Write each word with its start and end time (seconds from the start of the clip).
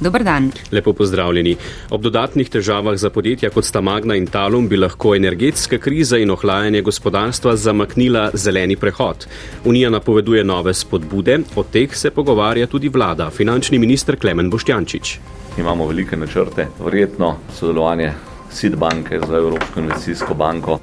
Dobar 0.00 0.24
dan. 0.24 0.50
Lepo 0.72 0.92
pozdravljeni. 0.92 1.56
Ob 1.90 2.02
dodatnih 2.02 2.50
težavah 2.50 2.96
za 2.96 3.10
podjetja 3.10 3.50
kot 3.50 3.64
sta 3.64 3.80
Magna 3.80 4.16
in 4.16 4.26
Talum 4.26 4.68
bi 4.68 4.76
lahko 4.76 5.14
energetska 5.16 5.78
kriza 5.78 6.18
in 6.18 6.30
ohlajanje 6.30 6.82
gospodarstva 6.82 7.56
zamaknila 7.56 8.30
zeleni 8.34 8.76
prehod. 8.76 9.26
Unija 9.64 9.90
napoveduje 9.90 10.44
nove 10.44 10.74
spodbude, 10.74 11.38
o 11.56 11.62
teh 11.62 11.96
se 11.96 12.10
pogovarja 12.10 12.66
tudi 12.66 12.88
vlada, 12.88 13.30
finančni 13.30 13.78
minister 13.78 14.16
Klemen 14.16 14.50
Boštjančič. 14.50 15.18
Imamo 15.58 15.86
velike 15.86 16.16
načrte, 16.16 16.68
verjetno 16.84 17.36
sodelovanje 17.58 18.12
SID 18.50 18.76
banke 18.76 19.20
z 19.28 19.32
Evropsko 19.32 19.80
investicijsko 19.80 20.34
banko. 20.34 20.78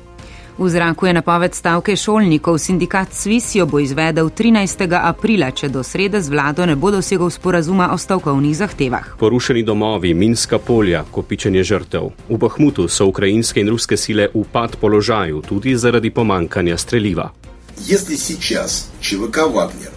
V 0.59 0.69
zraku 0.69 1.07
je 1.07 1.13
napoved 1.13 1.55
stavke 1.55 1.97
šolnikov. 1.97 2.59
Sindikat 2.59 3.13
Svis 3.13 3.55
jo 3.55 3.67
bo 3.67 3.79
izvedel 3.79 4.31
13. 4.31 4.89
aprila, 5.03 5.51
če 5.51 5.69
do 5.69 5.83
srede 5.83 6.21
z 6.21 6.31
vlado 6.31 6.67
ne 6.67 6.75
bo 6.77 6.91
dosegel 6.91 7.31
sporazuma 7.31 7.93
o 7.95 7.99
stavkovnih 7.99 8.57
zahtevah. 8.57 9.15
Porušeni 9.19 9.63
domovi, 9.63 10.15
minska 10.15 10.59
polja, 10.59 11.05
kopičenje 11.11 11.63
žrtev. 11.63 12.11
V 12.29 12.39
Bahmutu 12.39 12.89
so 12.89 13.07
ukrajinske 13.07 13.61
in 13.61 13.71
ruske 13.71 13.97
sile 13.97 14.29
v 14.35 14.43
pad 14.53 14.77
položaju, 14.81 15.43
tudi 15.47 15.77
zaradi 15.77 16.11
pomankanja 16.11 16.77
streljiva. 16.77 17.31
Если 17.87 18.17
сейчас 18.17 18.91
ЧВК 19.01 19.37
«Вагнер» 19.55 19.91
отступит... 19.91 19.92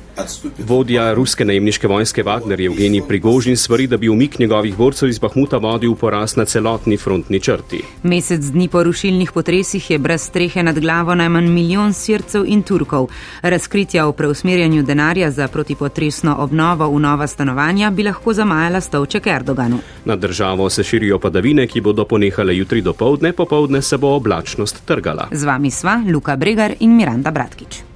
Vodja 0.58 1.14
ruske 1.14 1.44
najemniške 1.44 1.88
vojske 1.88 2.22
Wagner 2.24 2.60
Evgenij 2.66 3.02
Prigožin 3.08 3.56
svari, 3.56 3.86
da 3.86 3.96
bi 3.96 4.08
umik 4.08 4.38
njegovih 4.38 4.76
borcev 4.76 5.08
iz 5.08 5.18
Bahmuta 5.18 5.56
vodil 5.56 5.92
v 5.92 5.96
poraz 5.96 6.36
na 6.36 6.44
celotni 6.44 6.96
frontni 6.96 7.40
črti. 7.40 7.82
Mesec 8.02 8.40
dni 8.40 8.68
po 8.68 8.82
rušilnih 8.82 9.32
potresih 9.32 9.90
je 9.90 9.98
brez 9.98 10.22
strehe 10.22 10.62
nad 10.62 10.78
glavo 10.78 11.14
najmanj 11.14 11.48
milijon 11.48 11.92
sircev 11.92 12.44
in 12.46 12.62
Turkov. 12.62 13.08
Razkritja 13.42 14.06
o 14.06 14.12
preusmerjanju 14.12 14.82
denarja 14.82 15.30
za 15.30 15.48
protipotresno 15.48 16.36
obnovo 16.38 16.88
v 16.90 17.00
nova 17.00 17.26
stanovanja 17.26 17.90
bi 17.90 18.02
lahko 18.02 18.32
zamajala 18.32 18.80
stavček 18.80 19.26
Erdoganu. 19.26 19.78
Nad 20.04 20.18
državo 20.18 20.70
se 20.70 20.84
širijo 20.84 21.18
padavine, 21.18 21.66
ki 21.66 21.80
bodo 21.80 22.04
ponehale 22.04 22.56
jutri 22.56 22.80
do 22.80 22.92
povdne, 22.92 23.32
popovdne 23.32 23.82
se 23.82 23.96
bo 23.96 24.14
oblačnost 24.16 24.84
trgala. 24.84 25.28
Z 25.32 25.44
vami 25.44 25.70
sva 25.70 26.02
Luka 26.12 26.36
Bregar 26.36 26.74
in 26.80 26.96
Miranda 26.96 27.30
Bratkič. 27.30 27.95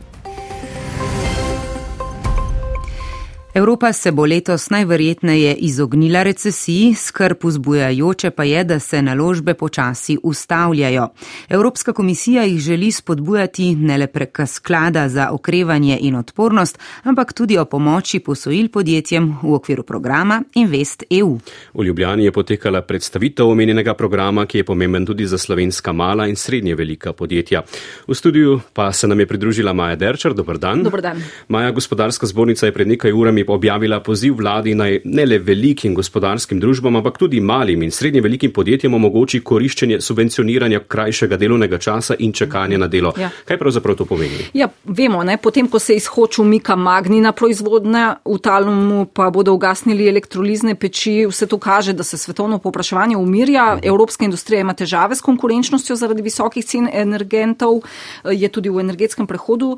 Evropa 3.55 3.93
se 3.93 4.13
bo 4.13 4.27
letos 4.27 4.71
najverjetneje 4.71 5.55
izognila 5.55 6.23
recesiji, 6.23 6.95
skrb 6.95 7.37
vzbujajoče 7.43 8.31
pa 8.31 8.45
je, 8.45 8.65
da 8.65 8.79
se 8.79 9.03
naložbe 9.03 9.55
počasi 9.55 10.19
ustavljajo. 10.23 11.09
Evropska 11.49 11.93
komisija 11.93 12.43
jih 12.43 12.61
želi 12.61 12.93
spodbujati 12.93 13.75
ne 13.75 13.99
le 13.99 14.07
prek 14.07 14.39
sklada 14.47 15.09
za 15.09 15.31
okrevanje 15.33 15.99
in 16.01 16.15
odpornost, 16.17 16.79
ampak 17.03 17.33
tudi 17.33 17.59
o 17.59 17.65
pomoči 17.65 18.21
posojil 18.21 18.69
podjetjem 18.69 19.39
v 19.43 19.55
okviru 19.55 19.83
programa 19.83 20.43
Invest 20.55 21.03
EU. 21.11 21.39
V 21.75 21.85
Ljubljani 21.85 22.25
je 22.25 22.33
potekala 22.33 22.83
predstavitev 22.83 23.49
omenjenega 23.49 23.95
programa, 23.95 24.47
ki 24.47 24.59
je 24.59 24.65
pomemben 24.65 25.07
tudi 25.07 25.27
za 25.27 25.39
slovenska 25.39 25.93
mala 25.93 26.27
in 26.27 26.37
srednje 26.37 26.75
velika 26.75 27.13
podjetja. 27.13 27.63
V 28.09 28.15
studiu 28.15 28.61
pa 28.73 28.93
se 28.93 29.09
nam 29.09 29.21
je 29.21 29.27
pridružila 29.27 29.73
Maja 29.73 29.97
Derčar. 29.97 30.35
Dobar 30.35 30.59
dan. 30.59 30.83
Dobar 30.83 31.01
dan. 31.01 31.23
Maja, 31.49 31.71
gospodarska 31.71 32.27
zbornica 32.27 32.67
je 32.67 32.73
pred 32.73 32.89
nekaj 32.89 33.13
urami 33.13 33.40
objavila 33.49 34.01
poziv 34.01 34.37
vladi 34.39 34.75
naj 34.75 35.01
ne 35.05 35.27
le 35.27 35.39
velikim 35.39 35.95
gospodarskim 35.95 36.61
družbam, 36.61 36.97
ampak 36.97 37.19
tudi 37.19 37.41
malim 37.41 37.83
in 37.83 37.91
srednje 37.91 38.21
velikim 38.21 38.53
podjetjem 38.53 38.95
omogoči 38.95 39.41
koriščenje 39.41 40.01
subvencioniranja 40.01 40.81
krajšega 40.89 41.37
delovnega 41.37 41.79
časa 41.79 42.15
in 42.19 42.33
čakanja 42.33 42.79
na 42.79 42.89
delo. 42.89 43.13
Ja. 43.19 43.31
Kaj 43.45 43.59
pravzaprav 43.59 43.97
to 43.97 44.05
pomeni? 44.05 44.51
Ja, 44.55 44.69
vemo, 44.85 45.23
ne, 45.25 45.37
potem, 45.43 45.69
ko 45.69 45.79
se 45.79 45.97
izhoč 45.97 46.39
umika 46.43 46.77
magnina 46.77 47.33
proizvodnja, 47.33 48.17
v 48.25 48.39
Talumu 48.43 49.07
pa 49.15 49.31
bodo 49.31 49.55
ugasnili 49.55 50.09
elektrolizne 50.09 50.75
peči, 50.75 51.25
vse 51.31 51.47
to 51.47 51.59
kaže, 51.59 51.93
da 51.93 52.05
se 52.07 52.19
svetovno 52.19 52.59
popraševanje 52.59 53.17
umirja. 53.17 53.79
Evropska 53.83 54.25
industrija 54.25 54.61
ima 54.61 54.75
težave 54.75 55.17
s 55.17 55.25
konkurenčnostjo 55.25 55.97
zaradi 55.97 56.23
visokih 56.23 56.65
cen 56.67 56.89
energentov, 56.93 57.81
je 58.25 58.49
tudi 58.49 58.69
v 58.69 58.83
energetskem 58.83 59.27
prehodu. 59.31 59.77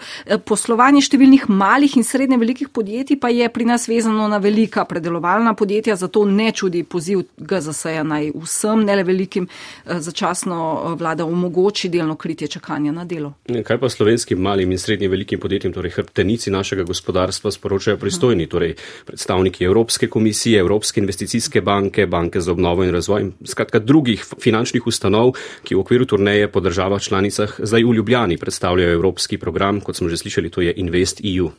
Poslovanje 0.48 1.04
številnih 1.06 1.48
malih 1.48 1.97
in 1.97 2.06
srednje 2.06 2.38
velikih 2.41 2.70
podjetij 2.72 3.19
pa 3.20 3.31
je 3.32 3.48
pri 3.52 3.64
nas 3.64 3.88
vezano 3.88 4.28
na 4.28 4.38
velika 4.38 4.84
predelovalna 4.84 5.54
podjetja, 5.54 5.96
zato 5.96 6.24
ne 6.24 6.52
čudi 6.52 6.82
poziv 6.84 7.22
GZS-ja 7.36 8.02
naj 8.02 8.30
vsem, 8.34 8.84
ne 8.84 8.96
le 8.96 9.04
velikim, 9.04 9.46
eh, 9.46 10.00
začasno 10.00 10.58
eh, 10.58 10.96
vlada 10.98 11.24
omogoči 11.24 11.88
delno 11.88 12.16
kritje 12.16 12.48
čakanja 12.48 12.92
na 12.92 13.04
delo. 13.04 13.34
Kaj 13.64 13.78
pa 13.78 13.88
slovenskim 13.88 14.38
malim 14.38 14.72
in 14.72 14.78
srednje 14.78 15.08
velikim 15.08 15.40
podjetjem, 15.40 15.72
torej 15.72 15.90
hrbtenici 15.90 16.50
našega 16.50 16.82
gospodarstva, 16.82 17.50
sporočajo 17.50 17.96
pristojni, 17.96 18.46
torej 18.46 18.74
predstavniki 19.06 19.64
Evropske 19.64 20.08
komisije, 20.08 20.60
Evropske 20.60 21.00
investicijske 21.00 21.60
banke, 21.60 22.06
banke 22.06 22.40
za 22.40 22.52
obnovo 22.52 22.84
in 22.84 22.90
razvoj 22.90 23.20
in 23.20 23.32
skratka 23.44 23.78
drugih 23.78 24.24
finančnih 24.40 24.86
ustanov, 24.86 25.34
ki 25.62 25.74
v 25.74 25.80
okviru 25.80 26.04
turneje 26.04 26.48
po 26.48 26.60
državah 26.60 27.00
članicah 27.02 27.54
zdaj 27.58 27.84
v 27.84 27.94
Ljubljani 27.94 28.36
predstavljajo 28.36 28.92
evropski 28.92 29.38
program, 29.38 29.80
kot 29.80 29.96
smo 29.96 30.08
že 30.08 30.16
slišali, 30.16 30.50
to 30.50 30.60
je 30.60 30.72
Invest 30.76 31.20
EU. 31.24 31.50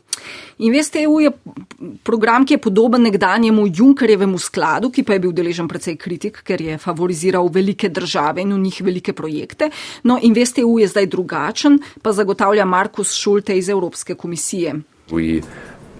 Invest 0.57 0.95
EU 0.95 1.19
je 1.19 1.31
program, 2.03 2.45
ki 2.45 2.53
je 2.53 2.61
podoben 2.61 3.01
nekdanjemu 3.01 3.67
Junkerjevemu 3.67 4.39
skladu, 4.39 4.91
ki 4.91 5.03
pa 5.03 5.13
je 5.13 5.19
bil 5.19 5.31
deležen 5.31 5.67
precej 5.67 5.97
kritik, 5.97 6.41
ker 6.44 6.61
je 6.61 6.77
favoriziral 6.77 7.49
velike 7.51 7.89
države 7.89 8.41
in 8.41 8.53
v 8.53 8.59
njih 8.59 8.81
velike 8.81 9.13
projekte. 9.13 9.69
No, 10.03 10.19
Invest 10.22 10.59
EU 10.59 10.79
je 10.79 10.88
zdaj 10.88 11.07
drugačen, 11.07 11.79
pa 12.01 12.11
zagotavlja 12.11 12.66
Markus 12.66 13.11
Schulte 13.11 13.57
iz 13.57 13.69
Evropske 13.69 14.16
komisije. 14.16 14.73
We 15.11 15.41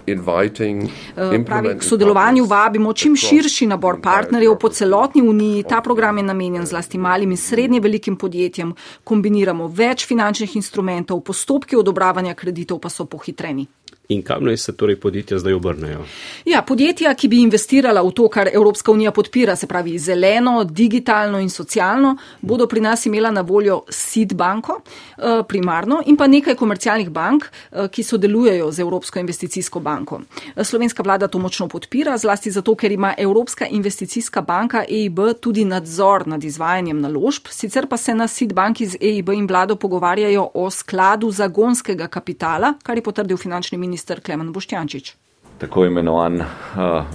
Eh, 0.08 1.44
Pravi, 1.46 1.78
k 1.80 1.84
sodelovanju 1.84 2.46
vabimo 2.46 2.94
čim 2.94 3.16
širši 3.16 3.68
nabor 3.68 4.02
partnerjev 4.02 4.58
po 4.60 4.70
celotni 4.70 5.22
uniji. 5.22 5.64
Ta 5.64 5.82
program 5.82 6.18
je 6.18 6.24
namenjen 6.24 6.66
zlasti 6.66 6.98
malim 6.98 7.32
in 7.32 7.38
srednje 7.38 7.80
velikim 7.80 8.16
podjetjem. 8.16 8.74
Kombiniramo 9.04 9.68
več 9.68 10.08
finančnih 10.08 10.56
instrumentov, 10.56 11.22
postopki 11.22 11.76
odobravanja 11.76 12.34
kreditov 12.34 12.80
pa 12.80 12.90
so 12.90 13.06
pohitreni. 13.06 13.68
In 14.10 14.22
kam 14.22 14.44
naj 14.44 14.58
se 14.58 14.74
torej 14.76 14.98
podjetja 15.00 15.38
zdaj 15.40 15.54
obrnejo? 15.54 16.02
Ja, 16.46 16.60
podjetja, 16.68 17.14
ki 17.16 17.30
bi 17.32 17.38
investirala 17.40 18.02
v 18.04 18.12
to, 18.12 18.26
kar 18.28 18.50
Evropska 18.52 18.92
unija 18.92 19.14
podpira, 19.16 19.56
se 19.56 19.68
pravi 19.68 19.96
zeleno, 20.00 20.64
digitalno 20.64 21.40
in 21.40 21.50
socialno, 21.50 22.18
bodo 22.42 22.68
pri 22.68 22.82
nas 22.84 23.06
imela 23.06 23.32
na 23.32 23.42
voljo 23.42 23.84
SID 23.90 24.34
banko 24.36 24.82
eh, 24.84 25.44
primarno 25.48 26.02
in 26.06 26.18
pa 26.20 26.28
nekaj 26.28 26.56
komercialnih 26.60 27.10
bank, 27.10 27.48
eh, 27.48 27.88
ki 27.88 28.04
sodelujejo 28.04 28.72
z 28.72 28.84
Evropsko 28.84 29.20
investicijsko 29.20 29.80
banko. 29.80 30.20
Eh, 30.56 30.64
Slovenska 30.64 31.04
vlada 31.04 31.28
to 31.28 31.40
močno 31.40 31.70
podpira, 31.72 32.18
zlasti 32.18 32.52
zato, 32.52 32.76
ker 32.76 32.92
ima 32.92 33.14
Evropska 33.18 33.68
investicijska 33.72 34.42
banka 34.42 34.84
EIB 34.90 35.20
tudi 35.40 35.66
nadzor 35.66 36.28
nad 36.28 36.44
izvajanjem 36.44 37.00
naložb, 37.02 37.48
sicer 37.50 37.88
pa 37.88 37.98
se 37.98 38.16
na 38.16 38.28
SID 38.28 38.54
banki 38.54 38.88
z 38.88 38.98
EIB 39.02 39.30
in 39.30 39.48
vlado 39.48 39.76
pogovarjajo 39.76 40.50
o 40.54 40.70
skladu 40.70 41.32
zagonskega 41.32 42.08
kapitala, 42.08 42.74
kar 42.84 42.98
je 42.98 43.04
potrdil 43.04 43.38
finančni 43.38 43.78
minister 43.78 44.03
Klemen 44.24 44.52
Boštjančič. 44.54 45.14
Tako 45.58 45.86
imenovan 45.86 46.42
uh, 46.42 46.48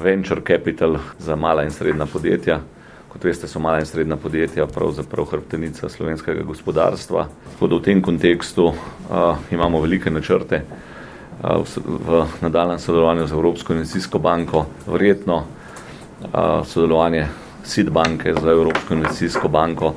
venture 0.03 0.41
capital 0.47 0.99
za 1.19 1.37
mala 1.37 1.65
in 1.65 1.71
srednja 1.71 2.07
podjetja. 2.07 2.61
Kot 3.09 3.25
veste, 3.25 3.49
so 3.49 3.61
mala 3.61 3.81
in 3.81 3.87
srednja 3.87 4.17
podjetja 4.17 4.67
pravzaprav 4.67 5.25
hrbtenica 5.25 5.89
slovenskega 5.89 6.43
gospodarstva. 6.49 7.27
Tako 7.53 7.67
da 7.67 7.77
v 7.77 7.85
tem 7.85 8.03
kontekstu 8.03 8.71
uh, 8.73 9.37
imamo 9.53 9.81
velike 9.81 10.11
načrte 10.11 10.63
uh, 10.65 11.61
v, 11.61 11.85
v 12.09 12.25
nadaljem 12.41 12.79
sodelovanju 12.79 13.27
z 13.27 13.33
Evropsko 13.33 13.73
investicijsko 13.77 14.19
banko, 14.19 14.67
verjetno 14.87 15.43
uh, 15.45 16.67
sodelovanje 16.67 17.27
SID 17.65 17.91
banke 17.91 18.35
z 18.35 18.47
Evropsko 18.49 18.95
investicijsko 18.95 19.49
banko. 19.49 19.95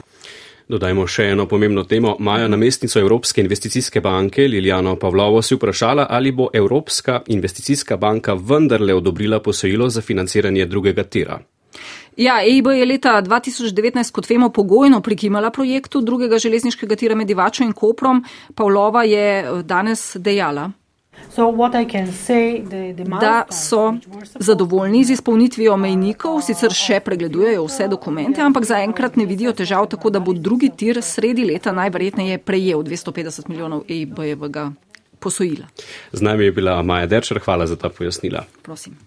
Dodajmo 0.72 1.04
še 1.04 1.26
eno 1.34 1.44
pomembno 1.52 1.84
temo. 1.84 2.14
Maja 2.24 2.48
namestnico 2.48 3.00
Evropske 3.00 3.42
investicijske 3.44 4.00
banke 4.02 4.46
Liljano 4.48 4.96
Pavlovo 4.96 5.42
si 5.44 5.58
vprašala, 5.58 6.06
ali 6.10 6.32
bo 6.32 6.48
Evropska 6.54 7.22
investicijska 7.28 7.98
banka 7.98 8.34
vendarle 8.34 8.96
odobrila 8.96 9.42
posojilo 9.44 9.90
za 9.90 10.02
financiranje 10.02 10.66
drugega 10.66 11.04
tira. 11.04 11.42
Ja, 12.18 12.40
EIB 12.44 12.72
je 12.78 12.86
leta 12.86 13.18
2019, 13.22 14.12
kot 14.16 14.30
vemo, 14.30 14.50
pogojno 14.50 15.02
prikimala 15.02 15.52
projektu 15.52 16.02
drugega 16.02 16.40
železniškega 16.40 16.96
tira 16.96 17.16
med 17.16 17.28
Divačo 17.28 17.68
in 17.68 17.74
Koprom. 17.74 18.24
Pavlova 18.56 19.04
je 19.04 19.28
eh, 19.40 19.64
danes 19.64 20.16
dejala. 20.16 20.70
Da 23.22 23.44
so 23.52 23.94
zadovoljni 24.40 25.04
z 25.04 25.12
izpolnitvijo 25.12 25.78
mejnikov, 25.78 26.42
sicer 26.42 26.74
še 26.76 27.00
pregledujejo 27.00 27.66
vse 27.66 27.88
dokumente, 27.88 28.42
ampak 28.42 28.66
zaenkrat 28.66 29.16
ne 29.16 29.26
vidijo 29.26 29.54
težav, 29.54 29.88
tako 29.92 30.10
da 30.10 30.20
bo 30.20 30.34
drugi 30.34 30.72
tir 30.78 31.02
sredi 31.02 31.46
leta 31.46 31.72
najverjetneje 31.72 32.38
prejel 32.38 32.84
250 32.84 33.50
milijonov 33.50 33.86
EIB-jevega 33.88 34.72
posojila. 35.20 35.70
Z 36.12 36.22
nami 36.22 36.50
je 36.50 36.52
bila 36.52 36.82
Maja 36.82 37.06
Derčer, 37.06 37.40
hvala 37.40 37.68
za 37.68 37.76
ta 37.76 37.90
pojasnila. 37.90 38.46
Prosim. 38.62 38.98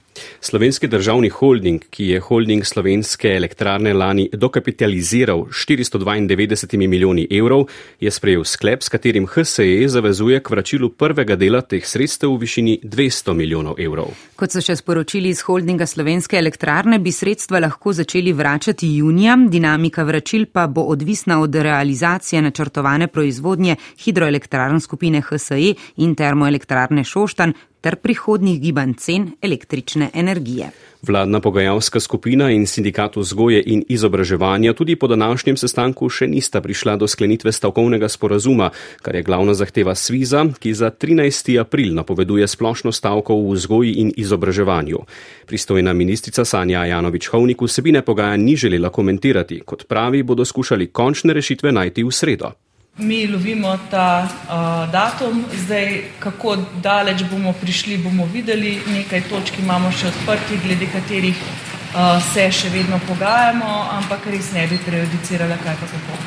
Slovenski 0.40 0.88
državni 0.88 1.28
holding, 1.28 1.82
ki 1.90 2.06
je 2.08 2.20
holding 2.20 2.66
slovenske 2.66 3.28
elektrarne 3.36 3.94
lani 3.94 4.28
dokapitaliziral 4.32 5.46
492 5.50 6.86
milijoni 6.88 7.26
evrov, 7.30 7.66
je 8.00 8.10
sprejel 8.10 8.44
sklep, 8.44 8.82
s 8.82 8.88
katerim 8.88 9.26
HSE 9.26 9.88
zavezuje 9.88 10.40
k 10.42 10.50
vračilu 10.50 10.90
prvega 10.90 11.36
dela 11.36 11.60
teh 11.60 11.86
sredstev 11.86 12.34
v 12.34 12.38
višini 12.44 12.78
200 12.82 13.34
milijonov 13.34 13.80
evrov. 13.80 14.12
Kot 14.36 14.54
so 14.54 14.62
še 14.64 14.76
sporočili 14.76 15.32
iz 15.34 15.42
holdinga 15.46 15.86
slovenske 15.86 16.38
elektrarne, 16.38 16.98
bi 16.98 17.12
sredstva 17.12 17.62
lahko 17.64 17.92
začeli 17.92 18.32
vračati 18.32 18.90
junija, 18.96 19.36
dinamika 19.50 20.04
vračil 20.04 20.46
pa 20.52 20.66
bo 20.66 20.86
odvisna 20.94 21.40
od 21.40 21.54
realizacije 21.54 22.42
načrtovane 22.42 23.08
proizvodnje 23.08 23.76
hidroelektrarn 24.04 24.80
skupine 24.80 25.22
HSE 25.22 25.74
in 25.96 26.14
termoelektrarne 26.14 27.04
Šoštan, 27.04 27.54
ter 27.84 28.00
prihodnih 28.00 28.60
gibanj 28.60 28.94
cen 28.96 29.30
električne 29.42 30.10
energije. 30.14 30.70
Vladna 31.04 31.40
pogajalska 31.40 32.00
skupina 32.00 32.46
in 32.50 32.66
sindikat 32.66 33.16
vzgoje 33.16 33.62
in 33.66 33.82
izobraževanja 33.88 34.72
tudi 34.72 34.96
po 34.96 35.06
današnjem 35.06 35.56
sestanku 35.60 36.08
še 36.08 36.26
nista 36.26 36.62
prišla 36.64 36.96
do 36.96 37.08
sklenitve 37.08 37.52
stavkovnega 37.52 38.08
sporazuma, 38.08 38.70
kar 39.02 39.14
je 39.14 39.22
glavna 39.22 39.54
zahteva 39.54 39.94
Sviza, 39.94 40.46
ki 40.58 40.72
za 40.74 40.90
13. 40.90 41.60
april 41.60 41.92
napoveduje 41.94 42.48
splošno 42.48 42.92
stavko 42.92 43.36
v 43.36 43.52
vzgoji 43.52 43.92
in 44.00 44.12
izobraževanju. 44.16 45.04
Pristojna 45.46 45.92
ministrica 45.92 46.44
Sanja 46.44 46.86
Janovič 46.88 47.28
Hovnik 47.28 47.62
vsebine 47.62 48.02
pogajanj 48.02 48.44
ni 48.44 48.56
želela 48.56 48.88
komentirati, 48.88 49.60
kot 49.60 49.84
pravi, 49.88 50.22
bodo 50.22 50.44
skušali 50.44 50.86
končne 50.86 51.36
rešitve 51.36 51.72
najti 51.72 52.04
v 52.04 52.12
sredo. 52.12 52.56
Mi 52.98 53.26
lovimo 53.26 53.78
ta 53.90 54.22
uh, 54.22 54.92
datum, 54.92 55.44
zdaj 55.64 56.04
kako 56.18 56.56
daleč 56.82 57.24
bomo 57.30 57.52
prišli, 57.60 57.98
bomo 57.98 58.28
videli. 58.32 58.78
Nekaj 58.86 59.22
točk 59.30 59.58
imamo 59.58 59.90
še 59.90 60.12
odprtih, 60.12 60.60
glede 60.62 60.86
katerih 60.92 61.34
uh, 61.34 62.22
se 62.22 62.46
še 62.54 62.70
vedno 62.70 63.00
pogajamo, 63.08 63.72
ampak 63.98 64.28
res 64.30 64.52
ne 64.54 64.68
bi 64.70 64.78
prejudicirala, 64.86 65.58
kaj 65.64 65.74
pa 65.80 65.88
kako. 65.90 66.20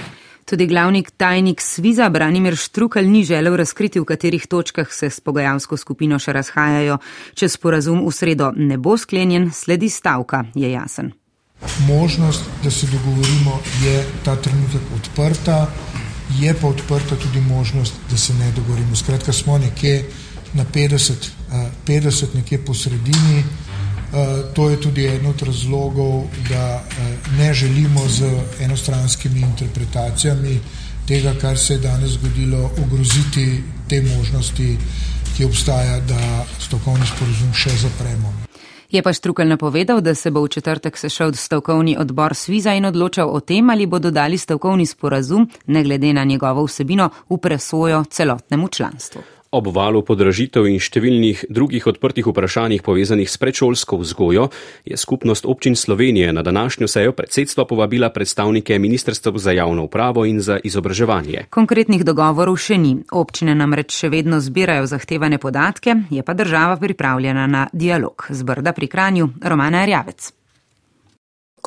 Tudi 0.48 0.68
glavni 0.68 1.06
tajnik 1.18 1.64
Sviza 1.64 2.10
Branimir 2.10 2.56
Štrukelj 2.60 3.08
ni 3.08 3.24
želel 3.24 3.56
razkriti, 3.56 4.00
v 4.04 4.08
katerih 4.08 4.48
točkah 4.48 4.92
se 4.92 5.08
s 5.10 5.24
pogajalsko 5.24 5.78
skupino 5.80 6.20
še 6.20 6.36
razhajajo. 6.36 7.00
Če 7.36 7.48
sporazum 7.48 8.04
v 8.04 8.12
sredo 8.12 8.52
ne 8.56 8.76
bo 8.76 8.98
sklenjen, 9.00 9.54
sledi 9.56 9.88
stavka, 9.88 10.44
je 10.56 10.72
jasen. 10.76 11.14
Možnost, 11.88 12.44
da 12.64 12.72
se 12.72 12.88
dogovorimo, 12.92 13.60
je 13.84 14.04
ta 14.26 14.36
trenutek 14.36 14.82
odprta 14.96 15.68
je 16.40 16.54
pa 16.54 16.68
odprta 16.68 17.16
tudi 17.16 17.42
možnost, 17.42 17.94
da 18.12 18.18
se 18.18 18.34
ne 18.34 18.52
dogovorimo. 18.52 18.96
Skratka, 18.96 19.34
smo 19.34 19.58
nekje 19.58 20.06
na 20.54 20.66
50, 20.66 21.14
50 21.88 22.24
eh, 22.24 22.28
nekje 22.34 22.66
po 22.66 22.74
sredini. 22.74 23.44
Eh, 24.14 24.54
to 24.54 24.70
je 24.70 24.82
tudi 24.82 25.06
eden 25.06 25.26
od 25.26 25.42
razlogov, 25.42 26.24
da 26.50 26.84
eh, 26.84 27.18
ne 27.38 27.54
želimo 27.54 28.08
z 28.10 28.24
enostranskimi 28.60 29.40
interpretacijami 29.40 30.60
tega, 31.08 31.34
kar 31.42 31.58
se 31.58 31.74
je 31.74 31.80
danes 31.80 32.12
zgodilo, 32.12 32.72
ogroziti 32.86 33.64
te 33.90 34.02
možnosti, 34.02 34.78
ki 35.38 35.46
obstaja, 35.46 36.00
da 36.00 36.46
stokovni 36.60 37.06
sporozum 37.16 37.54
še 37.54 37.70
zapremo. 37.70 38.47
Je 38.92 39.02
pa 39.04 39.14
Štrukelj 39.14 39.50
napovedal, 39.50 40.02
da 40.02 40.16
se 40.16 40.32
bo 40.32 40.42
v 40.42 40.48
četrtek 40.48 40.98
sešel 40.98 41.34
stavkovni 41.34 41.98
odbor 42.00 42.36
Sviza 42.36 42.74
in 42.74 42.86
odločal 42.86 43.30
o 43.30 43.40
tem, 43.40 43.70
ali 43.70 43.86
bodo 43.86 44.12
dali 44.12 44.38
stavkovni 44.38 44.86
sporazum, 44.86 45.50
ne 45.66 45.84
glede 45.84 46.14
na 46.14 46.24
njegovo 46.24 46.64
vsebino, 46.64 47.10
v 47.30 47.38
presojo 47.38 48.04
celotnemu 48.04 48.68
članstvu. 48.68 49.37
Ob 49.58 49.72
valu 49.74 50.04
podražitev 50.06 50.68
in 50.70 50.78
številnih 50.78 51.48
drugih 51.50 51.88
odprtih 51.90 52.28
vprašanjih 52.30 52.84
povezanih 52.86 53.26
s 53.26 53.40
predšolsko 53.42 53.98
vzgojo 54.04 54.44
je 54.86 55.00
skupnost 55.02 55.50
občin 55.50 55.74
Slovenije 55.74 56.30
na 56.30 56.44
današnjo 56.46 56.86
sejo 56.86 57.16
predsedstva 57.18 57.66
povabila 57.66 58.12
predstavnike 58.14 58.78
Ministrstva 58.78 59.34
za 59.42 59.58
javno 59.58 59.90
upravo 59.90 60.28
in 60.30 60.46
za 60.46 60.60
izobraževanje. 60.62 61.48
Konkretnih 61.50 62.06
dogovorov 62.06 62.62
še 62.62 62.78
ni. 62.78 62.94
Občine 63.10 63.58
namreč 63.58 63.98
še 63.98 64.14
vedno 64.14 64.38
zbirajo 64.38 64.86
zahtevane 64.86 65.42
podatke, 65.42 66.04
je 66.14 66.22
pa 66.22 66.38
država 66.38 66.78
pripravljena 66.78 67.50
na 67.50 67.66
dialog. 67.74 68.30
Zbrda 68.30 68.78
pri 68.78 68.94
Kranju, 68.94 69.34
Romana 69.42 69.88
Rjavec. 69.90 70.37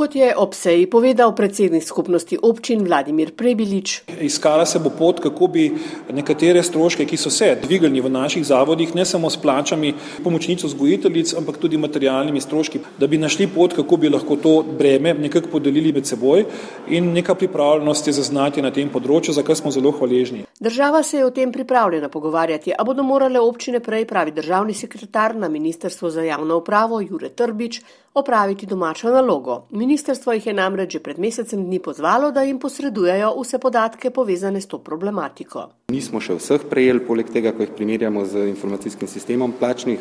Kot 0.01 0.15
je 0.17 0.31
ob 0.33 0.55
seji 0.57 0.87
povedal 0.89 1.35
predsednik 1.37 1.85
skupnosti 1.85 2.39
občin 2.41 2.81
Vladimir 2.89 3.35
Prebilič. 3.37 3.99
Iskala 4.21 4.65
se 4.65 4.81
bo 4.81 4.89
pot, 4.89 5.21
kako 5.21 5.47
bi 5.53 5.67
nekatere 6.09 6.63
stroške, 6.65 7.05
ki 7.05 7.19
so 7.21 7.29
se 7.29 7.51
dvigali 7.61 8.01
v 8.01 8.09
naših 8.09 8.47
zavodih, 8.49 8.95
ne 8.97 9.05
samo 9.05 9.29
s 9.31 9.37
plačami 9.37 9.93
pomočnic 10.25 10.65
vzgojiteljic, 10.65 11.35
ampak 11.37 11.61
tudi 11.61 11.77
materialnimi 11.77 12.41
stroški, 12.41 12.81
da 12.97 13.07
bi 13.13 13.21
našli 13.21 13.45
pot, 13.53 13.77
kako 13.77 14.01
bi 14.01 14.09
lahko 14.09 14.41
to 14.41 14.63
breme 14.63 15.13
nekako 15.13 15.53
podelili 15.59 15.93
med 15.93 16.09
seboj 16.09 16.47
in 16.89 17.13
neka 17.13 17.35
pripravljenost 17.35 18.07
je 18.07 18.17
zaznati 18.23 18.65
na 18.65 18.73
tem 18.73 18.89
področju, 18.89 19.37
za 19.37 19.45
kar 19.45 19.61
smo 19.61 19.69
zelo 19.69 19.93
hvaležni. 19.93 20.47
Država 20.61 21.03
se 21.03 21.21
je 21.21 21.27
o 21.29 21.31
tem 21.31 21.53
pripravljena 21.53 22.09
pogovarjati, 22.09 22.73
a 22.73 22.85
bodo 22.85 23.03
morale 23.03 23.41
občine 23.41 23.81
prej, 23.81 24.09
pravi 24.09 24.33
državni 24.33 24.75
sekretar 24.75 25.37
na 25.37 25.49
Ministrstvo 25.49 26.11
za 26.11 26.25
javno 26.25 26.57
upravo 26.57 27.01
Jure 27.01 27.29
Trbič, 27.29 27.81
opraviti 28.15 28.67
domačo 28.67 29.11
nalogo. 29.11 29.67
Ministrstvo 29.91 30.33
jih 30.33 30.45
je 30.47 30.53
namreč 30.55 30.93
že 30.95 30.99
pred 31.03 31.19
mesecem 31.19 31.65
dni 31.67 31.81
pozvalo, 31.83 32.29
da 32.31 32.45
jim 32.47 32.61
posredujejo 32.63 33.33
vse 33.41 33.59
podatke 33.59 34.11
povezane 34.15 34.61
s 34.61 34.71
to 34.71 34.79
problematiko. 34.79 35.65
Nismo 35.91 36.21
še 36.23 36.37
vseh 36.39 36.63
prejeli, 36.71 37.03
poleg 37.03 37.33
tega, 37.35 37.51
ko 37.51 37.67
jih 37.67 37.73
primerjamo 37.75 38.23
z 38.23 38.45
informacijskim 38.53 39.11
sistemom 39.11 39.51
plačnih, 39.59 39.99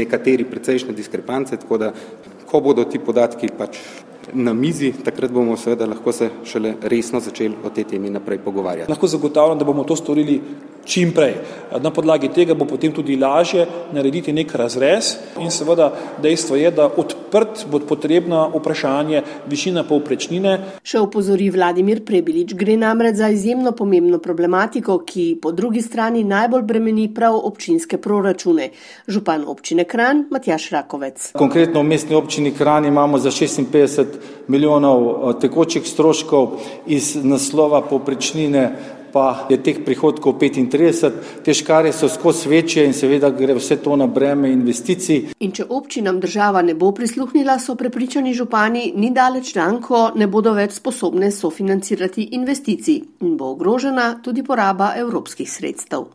nekateri 0.00 0.46
precejšnje 0.48 0.96
diskrepance, 0.96 1.58
tako 1.60 1.78
da 1.84 1.92
ko 2.48 2.62
bodo 2.64 2.86
ti 2.88 2.96
podatki 2.96 3.52
pač 3.58 3.76
na 4.32 4.52
mizi, 4.52 4.92
takrat 5.04 5.30
bomo 5.30 5.56
seveda 5.56 5.86
lahko 5.86 6.12
se 6.12 6.30
šele 6.44 6.74
resno 6.82 7.20
začeli 7.20 7.54
o 7.64 7.70
tej 7.70 7.84
temi 7.84 8.10
naprej 8.10 8.38
pogovarjati. 8.44 8.90
Lahko 8.90 9.06
zagotavljam, 9.06 9.58
da 9.58 9.64
bomo 9.64 9.84
to 9.84 9.96
storili 9.96 10.40
čim 10.86 11.12
prej. 11.12 11.34
Na 11.82 11.90
podlagi 11.90 12.28
tega 12.28 12.54
bo 12.54 12.64
potem 12.64 12.92
tudi 12.94 13.16
lažje 13.18 13.66
narediti 13.92 14.32
nek 14.32 14.54
razrez 14.54 15.16
in 15.42 15.50
seveda 15.50 15.90
dejstvo 16.22 16.56
je, 16.56 16.70
da 16.70 16.86
odprt 16.86 17.66
bo 17.70 17.80
potrebno 17.82 18.46
vprašanje 18.54 19.22
višina 19.50 19.82
povprečnine. 19.88 20.78
Še 20.86 21.02
upozori 21.02 21.50
Vladimir 21.50 22.04
Prebilič, 22.06 22.54
gre 22.54 22.76
namreč 22.78 23.18
za 23.18 23.28
izjemno 23.34 23.72
pomembno 23.76 24.18
problematiko, 24.22 25.00
ki 25.06 25.26
po 25.42 25.52
drugi 25.52 25.82
strani 25.82 26.24
najbolj 26.24 26.62
bremeni 26.62 27.08
prav 27.14 27.34
občinske 27.42 27.98
proračune. 27.98 28.70
Župan 29.10 29.44
občine 29.46 29.84
Kran, 29.84 30.26
Matjaš 30.30 30.70
Rakovec. 30.70 31.32
Konkretno 31.34 31.82
v 31.82 31.90
mestni 31.90 32.16
občini 32.16 32.54
Kran 32.54 32.86
imamo 32.86 33.18
za 33.18 33.30
56 33.34 34.15
milijonov 34.48 35.06
eh, 35.06 35.40
tekočih 35.40 35.86
stroškov 35.88 36.60
iz 36.86 37.14
naslova 37.22 37.80
povprečnine 37.80 38.70
pa 39.16 39.46
je 39.48 39.56
teh 39.56 39.78
prihodkov 39.80 40.36
35, 40.36 41.40
te 41.40 41.54
škare 41.56 41.92
so 41.92 42.08
skozi 42.08 42.50
večje 42.52 42.84
in 42.84 42.92
seveda 42.92 43.30
gre 43.32 43.54
vse 43.56 43.78
to 43.80 43.96
na 43.96 44.06
breme 44.06 44.50
investicij. 44.52 45.32
In 45.40 45.54
če 45.56 45.64
občinam 45.72 46.20
država 46.20 46.60
ne 46.62 46.74
bo 46.76 46.90
prisluhnila, 46.92 47.56
so 47.58 47.78
prepričani 47.80 48.34
župani, 48.36 48.90
ni 48.92 49.10
daleč 49.16 49.54
dan, 49.56 49.80
ko 49.80 50.10
ne 50.20 50.28
bodo 50.28 50.52
več 50.52 50.76
sposobne 50.76 51.32
sofinancirati 51.32 52.28
investicij 52.36 53.00
in 53.24 53.36
bo 53.40 53.54
ogrožena 53.56 54.18
tudi 54.20 54.44
poraba 54.44 54.92
evropskih 55.00 55.48
sredstev. 55.48 56.10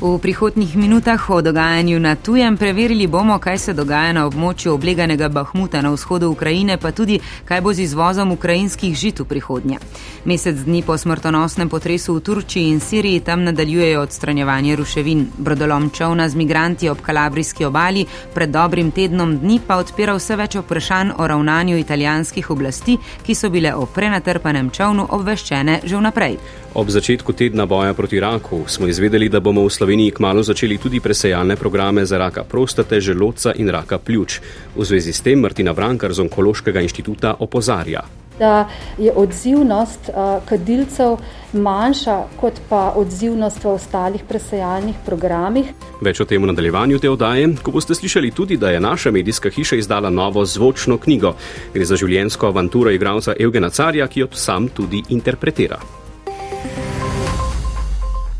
V 0.00 0.16
prihodnjih 0.18 0.76
minutah 0.76 1.30
o 1.30 1.42
dogajanju 1.42 2.00
na 2.00 2.16
tujem 2.16 2.56
preverili 2.56 3.06
bomo, 3.06 3.38
kaj 3.38 3.58
se 3.58 3.72
dogaja 3.76 4.12
na 4.16 4.22
območju 4.26 4.72
obleganega 4.72 5.28
Bahmuta 5.28 5.82
na 5.84 5.90
vzhodu 5.92 6.30
Ukrajine, 6.32 6.78
pa 6.80 6.88
tudi, 6.88 7.18
kaj 7.44 7.60
bo 7.60 7.74
z 7.76 7.84
izvozom 7.84 8.32
ukrajinskih 8.32 8.96
žit 8.96 9.20
v 9.20 9.26
prihodnje. 9.28 9.76
Mesec 10.24 10.56
dni 10.64 10.80
po 10.82 10.96
smrtonosnem 10.96 11.68
potresu 11.68 12.14
v 12.16 12.22
Turčiji 12.24 12.70
in 12.72 12.80
Siriji 12.80 13.20
tam 13.20 13.44
nadaljujejo 13.44 14.00
odstranjevanje 14.00 14.76
ruševin. 14.76 15.26
Brodolom 15.36 15.90
čovna 15.90 16.28
z 16.28 16.34
migranti 16.34 16.88
ob 16.88 17.04
kalabrijski 17.04 17.64
obali 17.64 18.06
pred 18.34 18.48
dobrim 18.48 18.90
tednom 18.90 19.36
dni 19.36 19.60
pa 19.66 19.76
odpira 19.76 20.16
vse 20.16 20.36
več 20.36 20.56
vprašanj 20.56 21.12
o 21.18 21.26
ravnanju 21.26 21.76
italijanskih 21.76 22.50
oblasti, 22.50 22.96
ki 23.26 23.34
so 23.34 23.52
bile 23.52 23.74
o 23.76 23.84
prenatrpanem 23.84 24.70
čovnu 24.70 25.06
obveščene 25.10 25.80
že 25.84 25.96
vnaprej. 25.96 26.40
Ob 26.74 26.88
začetku 26.88 27.32
tedna 27.32 27.66
boja 27.66 27.94
proti 27.94 28.20
raku 28.20 28.64
smo 28.66 28.86
izvedeli, 28.86 29.28
da 29.28 29.40
bomo 29.40 29.64
v 29.66 29.70
Sloveniji 29.70 29.89
kmalo 30.14 30.42
začeli 30.42 30.78
tudi 30.78 31.00
presejalne 31.00 31.56
programe 31.56 32.04
za 32.04 32.18
raka 32.18 32.44
prostate, 32.44 33.00
želodca 33.00 33.52
in 33.56 33.68
raka 33.68 33.98
pljuč. 33.98 34.40
V 34.76 34.84
zvezi 34.84 35.12
s 35.12 35.20
tem 35.20 35.40
Martina 35.40 35.72
Brankar 35.72 36.12
z 36.12 36.20
Onkološkega 36.20 36.80
inštituta 36.80 37.34
opozarja. 37.38 38.00
Da 38.38 38.68
je 38.98 39.12
odzivnost 39.12 40.10
kadilcev 40.48 41.18
manjša 41.52 42.22
kot 42.40 42.60
pa 42.68 42.92
odzivnost 42.96 43.64
v 43.64 43.68
ostalih 43.74 44.22
presejalnih 44.28 44.96
programih. 45.06 45.74
Več 46.00 46.20
o 46.20 46.24
tem 46.24 46.42
v 46.42 46.48
nadaljevanju 46.48 46.98
te 46.98 47.10
oddaje, 47.10 47.50
ko 47.62 47.74
boste 47.74 47.94
slišali 47.94 48.30
tudi, 48.30 48.56
da 48.56 48.70
je 48.70 48.80
naša 48.80 49.10
medijska 49.10 49.50
hiša 49.50 49.76
izdala 49.76 50.10
novo 50.10 50.44
zvočno 50.46 50.98
knjigo. 50.98 51.34
Gre 51.74 51.84
za 51.84 51.96
življenjsko 52.00 52.46
avanturo 52.46 52.90
igralca 52.90 53.34
Evgena 53.38 53.70
Carja, 53.70 54.08
ki 54.08 54.20
jo 54.20 54.28
sam 54.32 54.68
tudi 54.68 55.02
interpretira. 55.08 55.99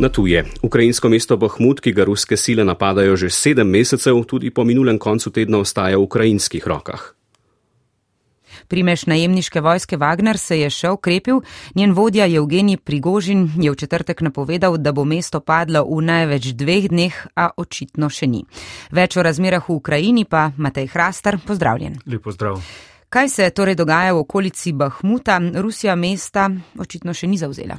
Na 0.00 0.08
tuje. 0.08 0.44
Ukrajinsko 0.62 1.12
mesto 1.12 1.36
Bahmut, 1.36 1.80
ki 1.84 1.92
ga 1.92 2.06
ruske 2.08 2.36
sile 2.36 2.64
napadajo 2.64 3.20
že 3.20 3.28
sedem 3.28 3.68
mesecev, 3.68 4.16
tudi 4.24 4.48
po 4.48 4.64
minulem 4.64 4.96
koncu 4.96 5.28
tedna 5.28 5.60
ostaja 5.60 6.00
v 6.00 6.08
ukrajinskih 6.08 6.64
rokah. 6.64 7.12
Primeš 8.68 9.04
najemniške 9.06 9.60
vojske 9.60 10.00
Wagner 10.00 10.40
se 10.40 10.56
je 10.56 10.70
še 10.72 10.88
okrepil, 10.96 11.42
njen 11.76 11.92
vodja 11.92 12.24
Evgenij 12.24 12.80
Prigožin 12.80 13.50
je 13.60 13.68
v 13.68 13.76
četrtek 13.76 14.24
napovedal, 14.24 14.80
da 14.80 14.96
bo 14.96 15.04
mesto 15.04 15.44
padlo 15.44 15.84
v 15.84 16.00
največ 16.00 16.56
dveh 16.56 16.88
dneh, 16.88 17.14
a 17.36 17.52
očitno 17.52 18.08
še 18.08 18.24
ni. 18.26 18.40
Več 18.96 19.20
o 19.20 19.22
razmerah 19.22 19.68
v 19.68 19.76
Ukrajini 19.76 20.24
pa 20.24 20.48
Matej 20.56 20.96
Hrastar, 20.96 21.36
pozdravljen. 21.44 22.00
Lepo 22.08 22.32
zdrav. 22.32 22.64
Kaj 23.12 23.28
se 23.28 23.50
torej 23.52 23.76
dogaja 23.76 24.16
v 24.16 24.24
okolici 24.24 24.72
Bahmuta? 24.72 25.36
Rusija 25.60 25.92
mesta 25.92 26.48
očitno 26.78 27.12
še 27.12 27.28
ni 27.28 27.36
zauzela. 27.36 27.76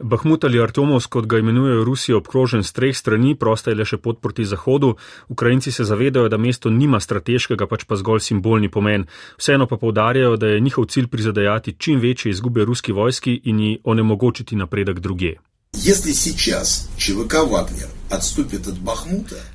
Bahmut 0.00 0.44
ali 0.44 0.60
Artomovsk, 0.60 1.08
kot 1.10 1.26
ga 1.26 1.38
imenujejo 1.38 1.84
Rusijo, 1.84 2.18
obkrožen 2.18 2.64
s 2.64 2.72
treh 2.72 2.96
strani, 2.96 3.34
prosta 3.34 3.72
je 3.72 3.76
le 3.80 3.84
še 3.88 3.96
pot 3.96 4.20
proti 4.20 4.44
zahodu. 4.44 4.92
Ukrajinci 5.32 5.72
se 5.72 5.84
zavedajo, 5.88 6.28
da 6.28 6.36
mesto 6.36 6.70
nima 6.70 7.00
strateškega, 7.00 7.66
pač 7.66 7.86
pa 7.88 7.96
zgolj 7.96 8.20
simbolni 8.20 8.68
pomen. 8.68 9.06
Vseeno 9.40 9.66
pa 9.66 9.80
povdarjajo, 9.80 10.36
da 10.36 10.52
je 10.52 10.60
njihov 10.60 10.90
cilj 10.92 11.08
prizadajati 11.08 11.76
čim 11.78 12.00
večje 12.00 12.30
izgube 12.30 12.64
ruski 12.64 12.92
vojski 12.92 13.40
in 13.44 13.60
ji 13.60 13.78
onemogočiti 13.84 14.56
napredek 14.56 15.00
druge. 15.00 15.36
Если 15.76 16.12
сейчас 16.12 16.88
ЧВК 16.96 17.34
«Вагнер» 17.34 17.88
отступит 17.99 17.99
от 17.99 17.99
Бахмута... 17.99 17.99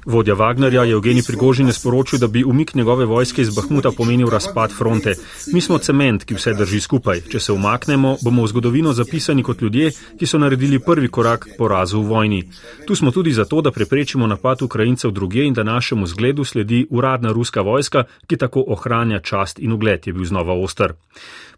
Vodja 0.06 0.34
Wagnerja 0.34 0.84
Evgenij 0.90 1.22
Prigožin 1.26 1.66
je 1.66 1.72
sporočil, 1.72 2.18
da 2.18 2.26
bi 2.26 2.44
umik 2.44 2.74
njegove 2.74 3.04
vojske 3.04 3.42
iz 3.42 3.54
Bahmuta 3.54 3.90
pomenil 3.96 4.28
razpad 4.28 4.72
fronte. 4.72 5.14
Mi 5.52 5.60
smo 5.60 5.78
cement, 5.78 6.24
ki 6.24 6.34
vse 6.34 6.54
drži 6.54 6.80
skupaj. 6.80 7.20
Če 7.20 7.40
se 7.40 7.52
umaknemo, 7.52 8.16
bomo 8.24 8.42
v 8.42 8.48
zgodovino 8.48 8.92
zapisani 8.92 9.42
kot 9.42 9.62
ljudje, 9.62 9.90
ki 10.18 10.26
so 10.26 10.38
naredili 10.38 10.78
prvi 10.78 11.08
korak 11.08 11.44
k 11.44 11.56
porazu 11.58 12.00
v 12.00 12.08
vojni. 12.08 12.42
Tu 12.86 12.94
smo 12.94 13.10
tudi 13.10 13.32
zato, 13.32 13.60
da 13.60 13.70
preprečimo 13.70 14.26
napad 14.26 14.62
Ukrajincev 14.62 15.10
druge 15.10 15.44
in 15.44 15.54
da 15.54 15.62
našemu 15.62 16.06
zgledu 16.06 16.44
sledi 16.44 16.86
uradna 16.90 17.32
ruska 17.32 17.60
vojska, 17.60 18.04
ki 18.26 18.36
tako 18.36 18.64
ohranja 18.66 19.20
čast 19.20 19.58
in 19.58 19.72
ugled, 19.72 20.06
je 20.06 20.12
bil 20.12 20.24
znova 20.24 20.54
ostar. 20.54 20.94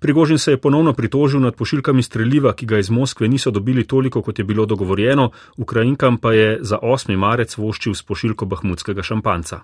Prigožin 0.00 0.38
se 0.38 0.50
je 0.50 0.56
ponovno 0.56 0.92
pritožil 0.92 1.40
nad 1.40 1.54
pošiljkami 1.54 2.02
streljiva, 2.02 2.52
ki 2.52 2.66
ga 2.66 2.78
iz 2.78 2.90
Moskve 2.90 3.28
niso 3.28 3.50
dobili 3.50 3.86
toliko, 3.86 4.22
kot 4.22 4.38
je 4.38 4.44
bilo 4.44 4.66
dogovorjeno, 4.66 5.30
Ukrajinkam 5.56 6.16
pa 6.16 6.32
je 6.32 6.58
za 6.60 6.78
8. 6.88 7.16
marec 7.16 7.56
voščil 7.56 7.94
s 7.94 8.02
pošiljko 8.02 8.46
bahmutskega 8.46 9.02
šampanca. 9.02 9.60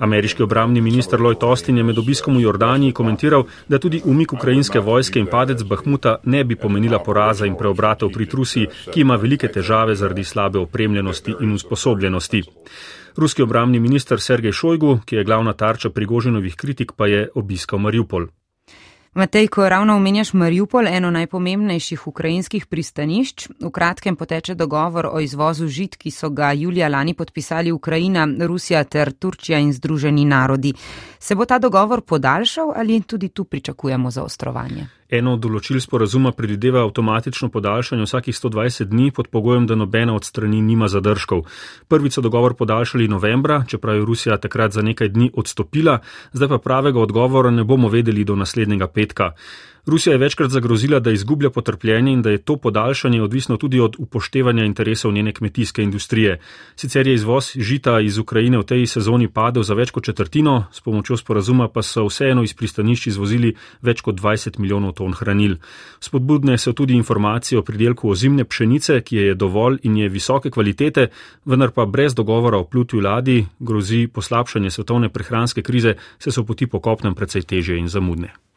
Ameriški 0.00 0.42
obramni 0.42 0.80
minister 0.80 1.20
Lloyd 1.20 1.42
Austin 1.44 1.76
je 1.76 1.82
med 1.84 1.98
obiskom 1.98 2.36
v 2.36 2.40
Jordaniji 2.46 2.92
komentiral, 2.92 3.44
da 3.68 3.78
tudi 3.78 4.00
umik 4.04 4.32
ukrajinske 4.32 4.80
vojske 4.80 5.20
in 5.20 5.26
padec 5.26 5.62
Bahmuta 5.62 6.16
ne 6.24 6.40
bi 6.44 6.56
pomenila 6.56 7.02
poraza 7.04 7.46
in 7.46 7.58
preobratov 7.58 8.10
pri 8.14 8.28
Rusiji, 8.32 8.70
ki 8.94 9.04
ima 9.04 9.16
velike 9.20 9.52
težave 9.52 9.94
zaradi 9.94 10.24
slabe 10.24 10.58
opremljenosti 10.58 11.36
in 11.40 11.52
usposobljenosti. 11.52 12.42
Ruski 13.16 13.42
obramni 13.42 13.80
minister 13.80 14.20
Sergej 14.20 14.52
Šojgu, 14.52 15.00
ki 15.04 15.16
je 15.16 15.24
glavna 15.24 15.52
tarča 15.52 15.90
prigoženovih 15.90 16.56
kritik, 16.56 16.92
pa 16.96 17.06
je 17.06 17.28
obiskal 17.34 17.78
Mariupol. 17.78 18.26
Matej, 19.14 19.48
ko 19.48 19.68
ravno 19.68 19.96
omenjaš 19.96 20.32
Mariupol, 20.38 20.86
eno 20.86 21.08
najpomembnejših 21.10 22.06
ukrajinskih 22.06 22.66
pristanišč, 22.66 23.48
v 23.58 23.70
kratkem 23.74 24.16
poteče 24.16 24.54
dogovor 24.54 25.08
o 25.10 25.18
izvozu 25.20 25.66
žit, 25.66 25.96
ki 25.98 26.12
so 26.14 26.30
ga 26.30 26.52
julija 26.52 26.88
lani 26.88 27.14
podpisali 27.14 27.72
Ukrajina, 27.72 28.28
Rusija 28.46 28.84
ter 28.84 29.10
Turčija 29.12 29.58
in 29.58 29.72
Združeni 29.72 30.24
narodi. 30.24 30.72
Se 31.18 31.34
bo 31.34 31.44
ta 31.44 31.58
dogovor 31.58 32.00
podaljšal 32.00 32.72
ali 32.76 33.02
tudi 33.02 33.28
tu 33.28 33.44
pričakujemo 33.44 34.10
zaostrovanje? 34.10 34.99
Eno 35.10 35.32
od 35.34 35.40
določil 35.42 35.80
sporazuma 35.82 36.30
predvideva 36.30 36.84
avtomatično 36.86 37.48
podaljšanje 37.50 38.06
vsakih 38.06 38.36
120 38.36 38.90
dni 38.92 39.10
pod 39.10 39.26
pogojem, 39.26 39.66
da 39.66 39.74
nobena 39.74 40.14
od 40.14 40.24
strani 40.24 40.60
nima 40.62 40.86
zadržkov. 40.88 41.42
Prvič 41.90 42.14
so 42.14 42.22
dogovor 42.22 42.54
podaljšali 42.54 43.08
novembra, 43.10 43.64
čeprav 43.66 43.98
je 43.98 44.06
Rusija 44.06 44.38
takrat 44.38 44.72
za 44.72 44.86
nekaj 44.86 45.10
dni 45.10 45.32
odstopila, 45.34 45.98
zdaj 46.32 46.48
pa 46.54 46.58
pravega 46.58 47.02
odgovora 47.02 47.50
ne 47.50 47.64
bomo 47.64 47.90
vedeli 47.90 48.24
do 48.24 48.38
naslednjega 48.38 48.86
petka. 48.86 49.32
Rusija 49.90 50.12
je 50.12 50.18
večkrat 50.18 50.50
zagrozila, 50.50 51.00
da 51.00 51.10
izgublja 51.10 51.50
potrpljenje 51.50 52.12
in 52.12 52.22
da 52.22 52.30
je 52.30 52.38
to 52.38 52.56
podaljšanje 52.56 53.22
odvisno 53.22 53.56
tudi 53.56 53.80
od 53.80 53.96
upoštevanja 53.98 54.64
interesov 54.64 55.12
njene 55.12 55.32
kmetijske 55.32 55.82
industrije. 55.82 56.40
Sicer 56.76 57.06
je 57.06 57.14
izvoz 57.14 57.50
žita 57.56 58.00
iz 58.00 58.18
Ukrajine 58.18 58.58
v 58.58 58.62
tej 58.62 58.86
sezoni 58.86 59.28
padel 59.28 59.62
za 59.62 59.74
več 59.74 59.90
kot 59.90 60.04
četrtino, 60.04 60.64
s 60.72 60.80
pomočjo 60.80 61.16
sporazuma 61.16 61.68
pa 61.68 61.82
so 61.82 62.04
vseeno 62.06 62.42
iz 62.42 62.54
pristanišč 62.54 63.06
izvozili 63.06 63.54
več 63.82 64.00
kot 64.00 64.20
20 64.20 64.58
milijonov 64.58 64.92
ton 64.92 65.12
hranil. 65.12 65.56
Spodbudne 66.00 66.58
so 66.58 66.72
tudi 66.72 66.94
informacije 66.94 67.58
o 67.58 67.62
pridelku 67.62 68.10
ozimne 68.10 68.44
pšenice, 68.44 69.00
ki 69.00 69.16
je 69.16 69.34
dovolj 69.34 69.80
in 69.82 69.96
je 69.96 70.08
visoke 70.08 70.50
kvalitete, 70.50 71.08
vendar 71.44 71.70
pa 71.70 71.86
brez 71.86 72.14
dogovora 72.14 72.58
o 72.58 72.64
plutju 72.64 73.00
ladi 73.00 73.46
grozi 73.58 74.06
poslabšanje 74.06 74.70
svetovne 74.70 75.08
prehranske 75.08 75.62
krize, 75.62 75.94
se 76.18 76.30
so 76.30 76.44
poti 76.44 76.66
po 76.66 76.80
kopnem 76.80 77.14
precej 77.14 77.42
teže 77.42 77.78
in 77.78 77.88
zamudne. 77.88 78.49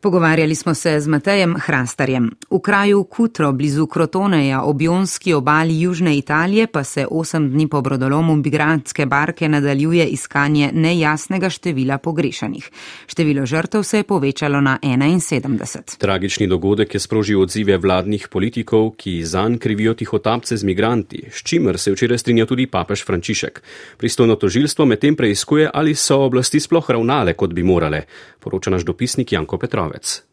Pogovarjali 0.00 0.54
smo 0.54 0.74
se 0.74 1.00
z 1.00 1.08
Matejem 1.08 1.56
Hrastarjem. 1.58 2.30
V 2.50 2.58
kraju 2.60 3.04
Kutro, 3.04 3.52
blizu 3.52 3.86
Krotoneja, 3.86 4.62
ob 4.62 4.82
Jonski 4.82 5.32
obali 5.34 5.80
Južne 5.80 6.18
Italije, 6.18 6.66
pa 6.66 6.84
se 6.84 7.06
osem 7.10 7.50
dni 7.50 7.68
po 7.68 7.80
brodolomu 7.80 8.36
migrantske 8.36 9.06
barke 9.06 9.48
nadaljuje 9.48 10.06
iskanje 10.06 10.70
nejasnega 10.72 11.50
števila 11.50 11.98
pogrešanih. 11.98 12.70
Število 13.06 13.46
žrtev 13.46 13.82
se 13.82 13.96
je 13.96 14.02
povečalo 14.02 14.60
na 14.60 14.78
71. 14.82 15.98
Tragični 15.98 16.46
dogodek 16.46 16.94
je 16.94 17.00
sprožil 17.00 17.42
odzive 17.42 17.76
vladnih 17.78 18.28
politikov, 18.30 18.90
ki 18.96 19.24
zanj 19.24 19.58
krivijo 19.58 19.94
tihotapce 19.94 20.56
z 20.56 20.64
migranti, 20.64 21.24
s 21.30 21.42
čimer 21.42 21.78
se 21.78 21.90
je 21.90 21.94
včeraj 21.94 22.18
strinjal 22.18 22.46
tudi 22.46 22.66
papež 22.66 23.04
Frančišek. 23.04 23.62
Pristojno 23.96 24.36
tožilstvo 24.36 24.86
medtem 24.86 25.16
preiskuje, 25.16 25.70
ali 25.74 25.94
so 25.94 26.22
oblasti 26.22 26.60
sploh 26.60 26.90
ravnale, 26.90 27.34
kot 27.34 27.52
bi 27.52 27.62
morale, 27.62 28.02
poroča 28.40 28.70
naš 28.70 28.84
dopisnik 28.84 29.32
Janko 29.32 29.58
Petrov. 29.58 29.87
Moritz. 29.88 30.27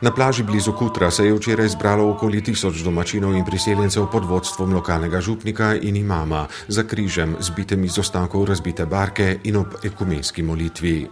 Na 0.00 0.10
plaži 0.14 0.42
blizu 0.42 0.72
Kutra 0.72 1.10
se 1.10 1.24
je 1.26 1.34
včeraj 1.34 1.68
zbralo 1.68 2.10
okoli 2.10 2.38
tisoč 2.42 2.84
domačinov 2.86 3.34
in 3.34 3.44
priseljencev 3.44 4.04
pod 4.12 4.24
vodstvom 4.24 4.74
lokalnega 4.74 5.20
župnika 5.20 5.74
in 5.74 5.96
imama 5.96 6.46
za 6.68 6.82
križem 6.82 7.34
zbitem 7.40 7.84
iz 7.84 7.98
ostankov 7.98 8.44
razbite 8.44 8.86
barke 8.86 9.38
in 9.44 9.56
ob 9.56 9.66
ekumenski 9.82 10.42
molitvi. 10.42 11.06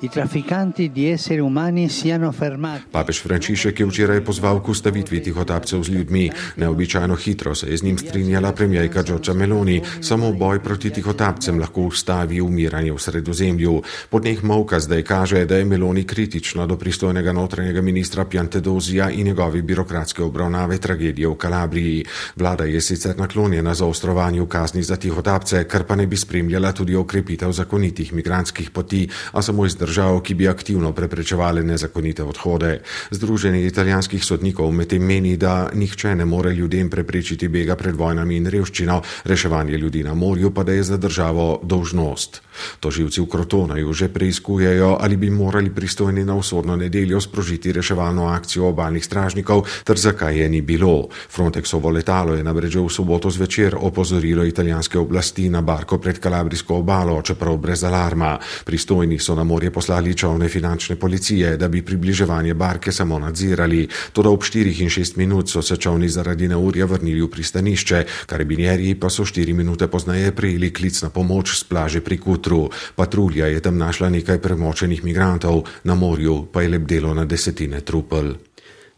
Papež 2.93 3.23
Frančišek 3.23 3.81
je 3.81 3.87
včeraj 3.87 4.21
pozval 4.25 4.62
k 4.62 4.69
ustavitvi 4.69 5.23
tihotapcev 5.23 5.83
z 5.83 5.88
ljudmi. 5.88 6.31
Neobičajno 6.57 7.16
hitro 7.16 7.55
se 7.55 7.71
je 7.71 7.76
z 7.76 7.83
njim 7.83 7.99
strinjala 7.99 8.52
premijajka 8.52 9.02
Đorđa 9.02 9.35
Meloni. 9.35 9.83
Samo 10.00 10.33
boj 10.33 10.62
proti 10.62 10.90
tihotapcem 10.90 11.59
lahko 11.59 11.81
ustavi 11.90 12.40
umiranje 12.40 12.93
v 12.93 12.99
sredozemlju. 12.99 13.83
Pod 14.11 14.25
njih 14.25 14.45
molka 14.45 14.81
zdaj 14.81 15.02
kaže, 15.02 15.45
da 15.45 15.57
je 15.57 15.64
Meloni 15.64 16.05
kritična 16.05 16.66
do 16.66 16.76
pristojnega 16.76 17.33
notranjega 17.33 17.83
ministra 17.83 18.25
Pjantedo 18.25 18.75
Teodozija 18.76 19.11
in 19.11 19.26
njegovi 19.26 19.62
birokratske 19.62 20.23
obravnave 20.23 20.78
tragedije 20.78 21.28
v 21.28 21.35
Kalabriji. 21.35 22.04
Vlada 22.37 22.64
je 22.64 22.80
sicer 22.80 23.16
naklonjena 23.18 23.75
za 23.75 23.87
ostrovanju 23.87 24.47
kazni 24.47 24.83
za 24.83 24.97
tihotapce, 24.97 25.64
kar 25.64 25.85
pa 25.85 25.97
ne 25.97 26.06
bi 26.06 26.16
spremljala 26.16 26.73
tudi 26.73 26.97
okrepitev 26.97 27.52
zakonitih 27.52 28.12
migranskih 28.12 28.71
poti, 28.71 29.09
a 29.33 29.42
samo 29.42 29.66
iz 29.66 29.76
držav, 29.76 30.21
ki 30.21 30.35
bi 30.35 30.49
aktivno 30.49 30.92
preprečevali 30.92 31.64
nezakonite 31.64 32.23
odhode. 32.23 32.80
Združenje 33.11 33.66
italijanskih 33.66 34.25
sodnikov 34.25 34.73
medtem 34.73 35.02
meni, 35.02 35.37
da 35.37 35.71
nihče 35.75 36.14
ne 36.14 36.25
more 36.25 36.52
ljudem 36.54 36.90
preprečiti 36.90 37.49
bega 37.49 37.76
pred 37.76 37.97
vojnami 37.97 38.37
in 38.37 38.47
revščino, 38.47 39.00
reševanje 39.25 39.78
ljudi 39.78 40.04
na 40.04 40.14
morju 40.14 40.50
pa 40.50 40.64
da 40.64 40.73
je 40.73 40.83
za 40.83 40.97
državo 40.97 41.61
dolžnost. 41.62 42.42
Toživci 42.80 43.21
v 43.21 43.26
Krotonaju 43.26 43.92
že 43.92 44.09
preizkujejo, 44.09 44.97
ali 45.00 45.16
bi 45.16 45.30
morali 45.30 45.71
pristojni 45.71 46.25
na 46.25 46.37
vzhodno 46.37 46.76
nedeljo 46.76 47.21
sprožiti 47.21 47.73
reševalno 47.73 48.26
akcijo 48.26 48.56
obalnih 48.65 49.05
stražnikov, 49.05 49.67
ter 49.85 49.99
zakaj 49.99 50.39
je 50.39 50.49
ni 50.49 50.61
bilo. 50.61 51.09
Frontexovo 51.37 51.91
letalo 51.91 52.35
je 52.35 52.45
namreč 52.45 52.77
v 52.77 52.89
soboto 52.89 53.31
zvečer 53.31 53.77
opozorilo 53.81 54.45
italijanske 54.45 54.99
oblasti 54.99 55.49
na 55.49 55.61
barko 55.61 55.99
pred 55.99 56.19
Kalabrijsko 56.19 56.77
obalo, 56.77 57.23
čeprav 57.23 57.57
brez 57.57 57.85
alarma. 57.85 58.39
Pristojni 58.65 59.19
so 59.19 59.35
na 59.35 59.45
morje 59.45 59.71
poslali 59.71 60.15
čovne 60.15 60.49
finančne 60.49 60.97
policije, 60.97 61.57
da 61.57 61.69
bi 61.69 61.83
približevanje 61.83 62.55
barke 62.55 62.93
samo 62.93 63.19
nadzirali. 63.19 63.89
Toda 64.13 64.31
ob 64.31 64.43
4 64.43 64.83
in 64.83 64.91
6 64.91 65.17
minut 65.17 65.51
so 65.51 65.63
se 65.63 65.77
čovni 65.77 66.09
zaradi 66.09 66.49
neurja 66.49 66.87
vrnili 66.87 67.23
v 67.23 67.31
pristanišče, 67.31 68.05
karabinjerji 68.27 68.95
pa 69.01 69.11
so 69.11 69.25
4 69.25 69.55
minute 69.55 69.87
pozneje 69.87 70.33
prijeli 70.33 70.73
klic 70.73 71.03
na 71.03 71.11
pomoč 71.11 71.59
z 71.59 71.65
plaže 71.65 72.01
pri 72.01 72.19
Kutru. 72.19 72.71
Patrulja 72.95 73.47
je 73.47 73.61
tam 73.61 73.79
našla 73.79 74.09
nekaj 74.09 74.39
premočenih 74.39 75.05
migrantov, 75.05 75.65
na 75.85 75.95
morju 75.95 76.47
pa 76.53 76.63
je 76.63 76.69
lebdelo 76.69 77.15
na 77.15 77.25
desetine 77.25 77.81
trupel. 77.81 78.46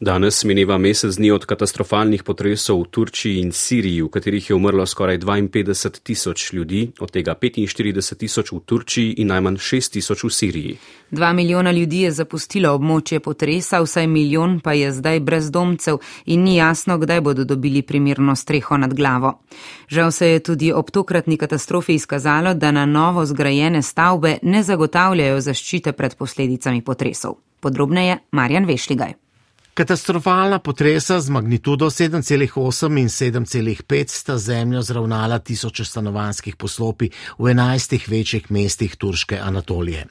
Danes 0.01 0.45
mineva 0.45 0.77
mesec 0.79 1.17
dni 1.17 1.33
od 1.35 1.43
katastrofalnih 1.43 2.23
potresov 2.23 2.85
v 2.85 2.87
Turčiji 2.87 3.41
in 3.43 3.49
Siriji, 3.51 4.05
v 4.07 4.11
katerih 4.15 4.51
je 4.51 4.55
umrlo 4.55 4.87
skoraj 4.87 5.19
52 5.19 5.99
tisoč 6.03 6.53
ljudi, 6.53 6.93
od 7.01 7.11
tega 7.11 7.35
45 7.35 8.15
tisoč 8.15 8.53
v 8.53 8.61
Turčiji 8.63 9.17
in 9.19 9.35
najmanj 9.35 9.59
6 9.59 9.93
tisoč 9.99 10.23
v 10.23 10.31
Siriji. 10.31 10.77
Dva 11.11 11.33
milijona 11.33 11.75
ljudi 11.75 12.05
je 12.07 12.15
zapustilo 12.15 12.77
območje 12.79 13.19
potresa, 13.19 13.83
vsaj 13.83 14.07
milijon 14.07 14.61
pa 14.63 14.79
je 14.79 14.95
zdaj 14.95 15.21
brezdomcev 15.21 15.99
in 16.27 16.47
ni 16.47 16.57
jasno, 16.63 16.99
kdaj 16.99 17.21
bodo 17.21 17.45
dobili 17.45 17.83
primirno 17.83 18.37
streho 18.37 18.77
nad 18.79 18.95
glavo. 18.95 19.41
Žal 19.89 20.11
se 20.11 20.31
je 20.31 20.41
tudi 20.41 20.73
ob 20.73 20.91
tokratni 20.91 21.37
katastrofi 21.37 21.99
izkazalo, 21.99 22.55
da 22.55 22.71
na 22.71 22.87
novo 22.87 23.27
zgrajene 23.27 23.83
stavbe 23.83 24.39
ne 24.43 24.63
zagotavljajo 24.63 25.41
zaščite 25.41 25.93
pred 25.93 26.15
posledicami 26.15 26.83
potresov. 26.83 27.43
Podrobneje 27.61 28.19
Marjan 28.31 28.65
Vešligaj. 28.65 29.28
Katastrofalna 29.79 30.59
potresa 30.59 31.21
z 31.21 31.29
magnitudo 31.31 31.87
7,8 31.87 32.99
in 32.99 33.09
7,5 33.09 34.09
sta 34.09 34.39
zemljo 34.39 34.83
zravnala 34.83 35.39
tisoče 35.39 35.85
stanovanskih 35.85 36.57
poslopi 36.57 37.11
v 37.39 37.51
enajstih 37.51 38.09
večjih 38.09 38.51
mestih 38.51 38.97
turške 38.97 39.39
Anatolije. 39.39 40.07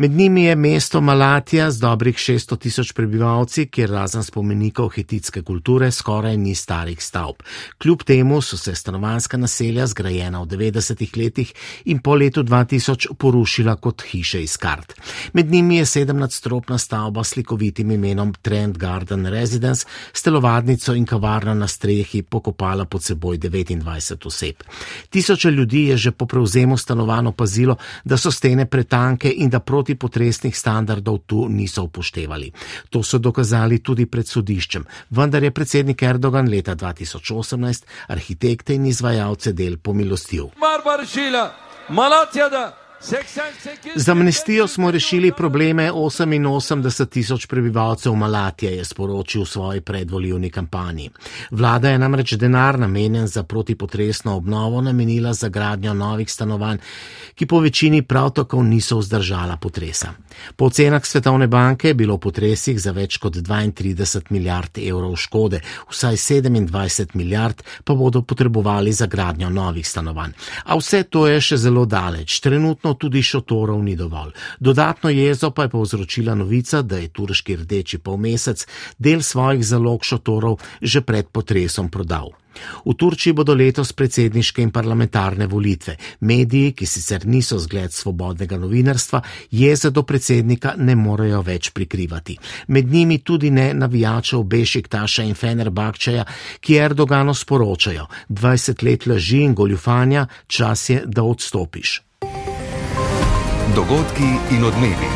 Med 0.00 0.10
njimi 0.10 0.44
je 0.44 0.54
mesto 0.56 1.00
Malatija 1.00 1.70
z 1.70 1.80
dobrih 1.80 2.16
600 2.16 2.58
tisoč 2.58 2.92
prebivalci, 2.92 3.64
kjer 3.66 3.90
razen 3.90 4.22
spomenikov 4.22 4.92
hititske 4.94 5.42
kulture 5.42 5.90
skoraj 5.90 6.36
ni 6.36 6.54
starih 6.54 7.02
stavb. 7.02 7.42
Kljub 7.82 8.02
temu 8.06 8.38
so 8.40 8.56
se 8.56 8.74
stanovanska 8.74 9.36
naselja 9.36 9.86
zgrajena 9.86 10.42
v 10.42 10.46
90-ih 10.46 11.16
letih 11.16 11.50
in 11.84 11.98
po 11.98 12.14
letu 12.14 12.42
2000 12.42 13.14
porušila 13.18 13.74
kot 13.76 14.04
hiše 14.10 14.42
iz 14.42 14.56
kart. 14.56 14.94
Med 15.32 15.50
njimi 15.50 15.76
je 15.76 15.86
sedemnadstropna 15.86 16.78
stavba 16.78 17.24
s 17.24 17.34
slikovitim 17.34 17.90
imenom 17.90 18.34
Trend 18.42 18.78
Garden 18.78 19.26
Residence, 19.26 19.86
s 20.12 20.22
telovadnico 20.22 20.94
in 20.94 21.06
kavarno 21.06 21.54
na 21.54 21.66
strehi 21.68 22.22
pokopala 22.22 22.84
pod 22.84 23.02
seboj 23.02 23.38
29 23.38 24.26
oseb. 24.26 24.62
Tisoče 25.10 25.50
ljudi 25.50 25.84
je 25.84 25.96
že 25.96 26.10
po 26.10 26.26
prevzemu 26.26 26.76
stanovanj 26.76 27.26
opazilo, 27.26 27.76
da 28.04 28.16
so 28.16 28.30
stene 28.30 28.66
pretanke 28.66 29.34
in 29.36 29.50
da 29.50 29.60
proti 29.60 29.87
protipotresnih 29.88 30.56
standardov 30.56 31.18
tu 31.26 31.48
niso 31.48 31.82
upoštevali. 31.82 32.52
To 32.90 33.02
so 33.02 33.18
dokazali 33.18 33.80
tudi 33.82 34.06
pred 34.06 34.26
sodiščem, 34.26 34.84
vendar 35.10 35.42
je 35.42 35.50
predsednik 35.50 36.02
Erdogan 36.02 36.48
leta 36.48 36.74
2018 36.76 37.86
arhitekte 38.08 38.74
in 38.74 38.86
izvajalce 38.86 39.52
del 39.52 39.78
pomilostil. 39.78 40.50
Z 43.96 44.08
amnestijo 44.08 44.66
smo 44.66 44.90
rešili 44.90 45.32
probleme 45.32 45.92
88 45.92 47.06
tisoč 47.08 47.46
prebivalcev 47.46 48.14
Malatije, 48.14 48.72
je 48.76 48.84
sporočil 48.84 49.42
v 49.42 49.46
svoji 49.46 49.80
predvoljivni 49.80 50.50
kampanji. 50.50 51.10
Vlada 51.50 51.90
je 51.90 51.98
namreč 51.98 52.32
denar 52.32 52.78
namenjen 52.78 53.26
za 53.26 53.42
protipotresno 53.42 54.36
obnovo 54.36 54.80
namenila 54.80 55.32
za 55.32 55.48
gradnjo 55.48 55.94
novih 55.94 56.32
stanovanj, 56.32 56.78
ki 57.34 57.46
po 57.46 57.60
večini 57.60 58.02
prav 58.02 58.30
tako 58.30 58.62
niso 58.62 58.98
vzdržala 58.98 59.56
potresa. 59.56 60.08
Po 60.56 60.64
ocenah 60.64 61.06
Svetovne 61.06 61.46
banke 61.46 61.88
je 61.88 61.94
bilo 61.94 62.16
v 62.16 62.20
potresih 62.20 62.80
za 62.80 62.90
več 62.90 63.16
kot 63.16 63.36
32 63.36 64.22
milijard 64.30 64.78
evrov 64.78 65.16
škode, 65.16 65.60
vsaj 65.90 66.16
27 66.16 67.14
milijard 67.14 67.62
pa 67.84 67.94
bodo 67.94 68.22
potrebovali 68.22 68.92
za 68.92 69.06
gradnjo 69.06 69.50
novih 69.50 69.88
stanovanj. 69.88 70.32
A 70.64 70.76
vse 70.76 71.02
to 71.02 71.26
je 71.26 71.40
še 71.40 71.56
zelo 71.56 71.86
daleč. 71.86 72.40
Trenutno 72.40 72.87
Verjetno 72.88 72.94
tudi 72.94 73.22
šotorov 73.22 73.82
ni 73.84 73.96
dovolj. 73.96 74.32
Dodatno 74.60 75.10
jezo 75.10 75.50
pa 75.50 75.62
je 75.62 75.68
povzročila 75.68 76.34
novica, 76.34 76.82
da 76.82 76.96
je 76.96 77.08
turški 77.08 77.56
rdeči 77.56 77.98
polmesec 77.98 78.66
del 78.98 79.20
svojih 79.22 79.64
zalog 79.64 80.04
šotorov 80.04 80.58
že 80.82 81.00
pred 81.00 81.28
potresom 81.28 81.90
prodal. 81.90 82.32
V 82.84 82.94
Turčiji 82.94 83.32
bodo 83.32 83.54
letos 83.54 83.92
predsedniške 83.92 84.62
in 84.62 84.70
parlamentarne 84.70 85.46
volitve. 85.46 85.96
Mediji, 86.20 86.72
ki 86.72 86.86
sicer 86.86 87.26
niso 87.26 87.58
zgled 87.58 87.92
svobodnega 87.92 88.58
novinarstva, 88.58 89.22
jeze 89.50 89.90
do 89.90 90.02
predsednika 90.02 90.74
ne 90.76 90.96
morejo 90.96 91.42
več 91.42 91.70
prikrivati. 91.70 92.38
Med 92.68 92.90
njimi 92.90 93.18
tudi 93.18 93.50
ne 93.50 93.74
navijačev 93.74 94.42
Bešiktaša 94.42 95.22
in 95.22 95.34
Fenerbakčeja, 95.34 96.24
ki 96.60 96.74
Erdogano 96.74 97.34
sporočajo: 97.34 98.08
20 98.28 98.82
let 98.82 99.06
laži 99.06 99.44
in 99.44 99.54
goljufanja, 99.54 100.26
čas 100.46 100.90
je, 100.90 101.02
da 101.06 101.22
odstopiš 101.22 102.07
dogodki 103.74 104.28
in 104.50 104.64
odmevi. 104.64 105.08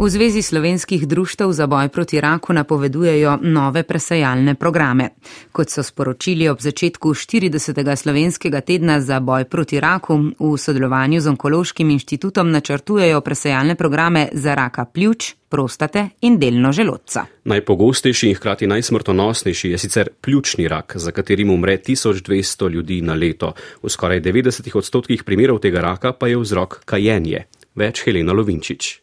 V 0.00 0.08
Zvezi 0.08 0.42
slovenskih 0.42 1.08
društev 1.08 1.52
za 1.52 1.66
boj 1.66 1.88
proti 1.88 2.20
raku 2.20 2.52
napovedujejo 2.52 3.38
nove 3.42 3.82
presajalne 3.82 4.54
programe. 4.54 5.08
Kot 5.52 5.70
so 5.70 5.82
sporočili 5.82 6.48
ob 6.48 6.60
začetku 6.60 7.14
40. 7.14 7.96
slovenskega 7.96 8.60
tedna 8.60 9.00
za 9.00 9.20
boj 9.20 9.44
proti 9.44 9.80
raku, 9.80 10.16
v 10.38 10.56
sodelovanju 10.58 11.20
z 11.20 11.28
Onkološkim 11.28 11.90
inštitutom 11.90 12.50
načrtujejo 12.50 13.20
presajalne 13.20 13.74
programe 13.74 14.28
za 14.32 14.54
raka 14.54 14.84
pljuč, 14.84 15.34
prostate 15.50 16.08
in 16.20 16.38
delno 16.38 16.72
želodca. 16.72 17.24
Najpogostejši 17.44 18.28
in 18.28 18.34
hkrati 18.34 18.66
najsmrtonosnejši 18.66 19.70
je 19.70 19.78
sicer 19.78 20.08
pljučni 20.20 20.68
rak, 20.68 20.96
za 20.96 21.10
katerim 21.10 21.50
umre 21.50 21.76
1200 21.78 22.70
ljudi 22.70 23.00
na 23.02 23.14
leto. 23.14 23.52
V 23.82 23.90
skoraj 23.90 24.20
90 24.20 24.76
odstotkih 24.76 25.24
primerov 25.24 25.58
tega 25.58 25.80
raka 25.80 26.12
pa 26.12 26.28
je 26.28 26.38
vzrok 26.38 26.80
kajenje. 26.84 27.46
Več 27.74 28.04
Helena 28.04 28.32
Lovinčič. 28.32 29.00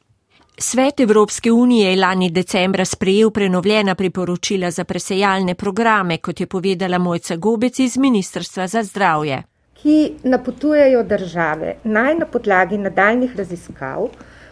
Svet 0.60 0.99
Evropske 0.99 1.51
unije 1.51 1.89
je 1.89 1.99
lani 1.99 2.29
decembra 2.31 2.86
sprejel 2.86 3.29
prenovljena 3.31 3.95
priporočila 3.95 4.71
za 4.71 4.83
presejalne 4.83 5.55
programe, 5.55 6.17
kot 6.17 6.39
je 6.39 6.47
povedala 6.47 6.97
Mojca 6.97 7.36
Gobec 7.36 7.79
iz 7.79 7.97
Ministrstva 7.97 8.67
za 8.67 8.83
zdravje. 8.83 9.43
Ki 9.81 10.12
napotujejo 10.23 11.03
države 11.03 11.75
naj 11.83 12.15
na 12.15 12.25
podlagi 12.25 12.77
nadaljnih 12.77 13.36
raziskav 13.36 14.10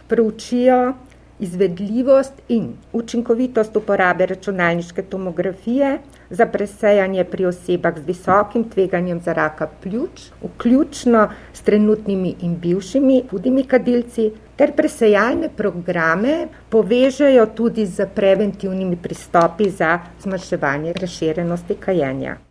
preučijo 0.08 0.94
izvedljivost 1.40 2.32
in 2.48 2.72
učinkovitost 2.92 3.76
uporabe 3.76 4.26
računalniške 4.26 5.02
tomografije 5.02 5.98
za 6.30 6.46
presejanje 6.46 7.24
pri 7.24 7.46
osebah 7.46 7.98
z 7.98 8.06
visokim 8.06 8.64
tveganjem 8.70 9.20
za 9.20 9.32
raka 9.32 9.68
pljuč, 9.82 10.30
vključno 10.42 11.28
s 11.52 11.62
trenutnimi 11.62 12.34
in 12.40 12.56
bivšimi 12.56 13.22
hudimi 13.30 13.64
kadilci, 13.64 14.30
ter 14.56 14.72
presejalne 14.72 15.48
programe 15.56 16.48
povežejo 16.70 17.46
tudi 17.46 17.86
z 17.86 18.08
preventivnimi 18.14 18.96
pristopi 18.96 19.70
za 19.70 19.98
zmanjševanje 20.22 20.92
razširjenosti 20.92 21.74
kajenja. 21.74 22.45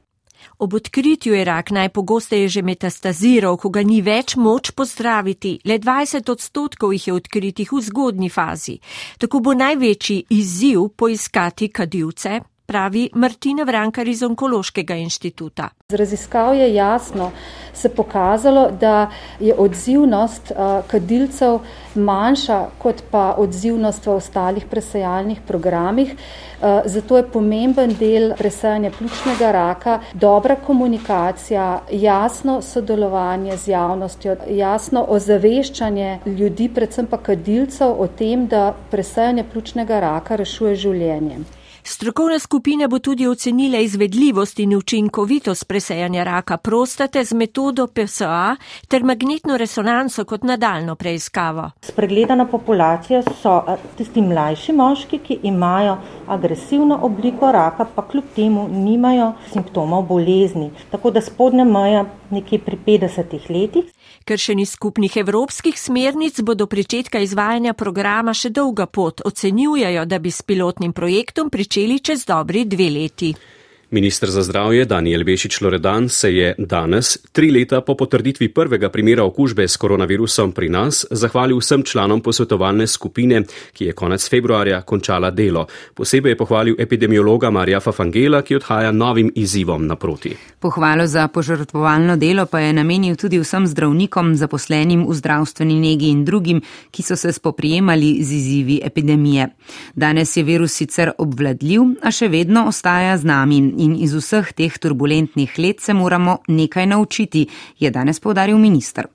Ob 0.58 0.74
odkritju 0.74 1.34
je 1.34 1.46
rak 1.46 1.72
najpogosteje 1.72 2.48
že 2.50 2.62
metastaziral, 2.62 3.58
ko 3.58 3.70
ga 3.70 3.84
ni 3.84 4.02
več 4.02 4.36
moč 4.36 4.72
pozdraviti. 4.72 5.60
Le 5.66 5.80
20 5.80 6.32
odstotkov 6.32 6.94
jih 6.94 7.08
je 7.08 7.14
odkritih 7.14 7.72
v 7.72 7.82
zgodni 7.82 8.30
fazi. 8.30 8.80
Tako 9.20 9.40
bo 9.40 9.54
največji 9.54 10.26
izziv 10.30 10.88
poiskati 10.96 11.68
kadilce, 11.68 12.40
pravi 12.66 13.10
Martina 13.14 13.64
Vrankar 13.64 14.08
iz 14.08 14.24
Onkološkega 14.24 14.96
inštituta. 14.96 15.70
Z 15.90 15.96
raziskav 15.96 16.56
je 16.56 16.74
jasno 16.74 17.32
se 17.74 17.90
pokazalo, 17.90 18.72
da 18.72 19.10
je 19.40 19.54
odzivnost 19.58 20.52
kadilcev 20.88 21.60
manjša 21.96 22.66
kot 22.78 23.04
pa 23.12 23.36
odzivnost 23.38 24.06
v 24.06 24.12
ostalih 24.12 24.66
presajalnih 24.66 25.42
programih. 25.48 26.16
Zato 26.86 27.18
je 27.18 27.28
pomemben 27.32 27.96
del 28.00 28.34
presajanja 28.38 28.92
pljučnega 28.98 29.52
raka 29.52 30.00
dobra 30.14 30.56
komunikacija, 30.56 31.82
jasno 31.92 32.62
sodelovanje 32.62 33.58
z 33.58 33.68
javnostjo, 33.68 34.36
jasno 34.50 35.06
ozaveščanje 35.10 36.20
ljudi, 36.26 36.70
predvsem 36.70 37.06
pa 37.06 37.18
kadilcev 37.18 38.02
o 38.02 38.08
tem, 38.08 38.48
da 38.48 38.74
presajanje 38.92 39.44
pljučnega 39.52 40.00
raka 40.00 40.36
rešuje 40.36 40.76
življenje. 40.76 41.44
Strokovna 41.88 42.40
skupina 42.40 42.88
bo 42.88 43.00
tudi 43.00 43.28
ocenila 43.28 43.78
izvedljivost 43.80 44.60
in 44.60 44.76
učinkovitost 44.78 45.68
presejanja 45.68 46.24
raka 46.24 46.58
prostate 46.58 47.24
z 47.24 47.34
metodo 47.34 47.88
PSA 47.88 48.56
ter 48.88 49.04
magnetno 49.04 49.58
resonanco 49.58 50.26
kot 50.26 50.44
nadaljno 50.44 50.96
preiskavo. 50.96 51.70
Spregledana 51.82 52.46
populacija 52.46 53.22
so 53.42 53.62
tisti 53.98 54.22
mlajši 54.22 54.74
moški, 54.74 55.20
ki 55.20 55.40
imajo 55.44 55.98
agresivno 56.28 57.00
obliko 57.02 57.52
raka, 57.52 57.86
pa 57.96 58.08
kljub 58.08 58.34
temu 58.36 58.68
nimajo 58.72 59.34
simptomov 59.54 60.08
bolezni. 60.08 60.72
Tako 60.92 61.12
da 61.12 61.22
spodnja 61.22 61.64
meja 61.64 62.06
nekje 62.30 62.60
pri 62.60 62.78
50 62.86 63.50
letih. 63.50 63.86
Ker 64.26 64.42
še 64.42 64.56
ni 64.58 64.64
skupnih 64.66 65.20
evropskih 65.22 65.76
smernic, 65.78 66.40
bo 66.42 66.56
do 66.58 66.66
pričetka 66.66 67.20
izvajanja 67.22 67.76
programa 67.78 68.34
še 68.34 68.50
dolga 68.50 68.88
pot. 68.90 69.22
Ocenjujejo, 69.22 70.06
da 70.10 70.18
bi 70.18 70.32
s 70.34 70.42
pilotnim 70.42 70.94
projektom 70.98 71.52
pričeli 71.54 72.00
čez 72.02 72.26
dobri 72.26 72.64
dve 72.66 72.90
leti. 72.90 73.30
Ministr 73.96 74.30
za 74.30 74.44
zdravje 74.44 74.86
Daniel 74.86 75.24
Bešič 75.24 75.62
Loredan 75.62 76.10
se 76.10 76.36
je 76.36 76.56
danes, 76.58 77.18
tri 77.32 77.52
leta 77.52 77.82
po 77.82 77.96
potrditvi 77.96 78.50
prvega 78.54 78.90
primera 78.90 79.24
okužbe 79.24 79.68
s 79.68 79.78
koronavirusom 79.78 80.52
pri 80.52 80.70
nas, 80.70 81.06
zahvalil 81.12 81.62
vsem 81.64 81.84
članom 81.84 82.22
posvetovalne 82.22 82.88
skupine, 82.88 83.44
ki 83.74 83.86
je 83.86 83.94
konec 83.94 84.30
februarja 84.30 84.82
končala 84.82 85.32
delo. 85.32 85.68
Posebej 85.94 86.32
je 86.32 86.38
pohvalil 86.38 86.76
epidemiologa 86.80 87.50
Marija 87.50 87.80
Fafangela, 87.80 88.42
ki 88.42 88.56
odhaja 88.56 88.92
novim 88.92 89.32
izzivom 89.36 89.88
naproti. 89.88 90.36
Pohvalo 90.60 91.08
za 91.08 91.28
požrtvovalno 91.28 92.18
delo 92.18 92.46
pa 92.52 92.60
je 92.60 92.74
namenil 92.74 93.16
tudi 93.16 93.40
vsem 93.40 93.68
zdravnikom, 93.68 94.36
zaposlenim 94.36 95.08
v 95.08 95.16
zdravstveni 95.16 95.80
negi 95.80 96.12
in 96.12 96.26
drugim, 96.26 96.62
ki 96.92 97.04
so 97.04 97.16
se 97.16 97.32
spoprijemali 97.32 98.18
z 98.24 98.34
izzivi 98.34 98.82
epidemije. 98.84 99.48
Danes 99.96 100.38
je 100.38 100.44
virus 100.44 100.76
sicer 100.76 101.12
obvladljiv, 101.18 101.82
a 102.04 102.12
še 102.12 102.28
vedno 102.28 102.68
ostaja 102.68 103.18
z 103.18 103.24
nami 103.24 103.85
in 103.86 103.96
iz 104.02 104.14
vseh 104.14 104.52
teh 104.54 104.78
turbulentnih 104.78 105.60
let 105.60 105.82
se 105.82 105.94
moramo 105.94 106.38
nekaj 106.48 106.86
naučiti, 106.86 107.48
je 107.80 107.92
danes 107.92 108.20
povdaril 108.20 108.58
minister. 108.58 109.08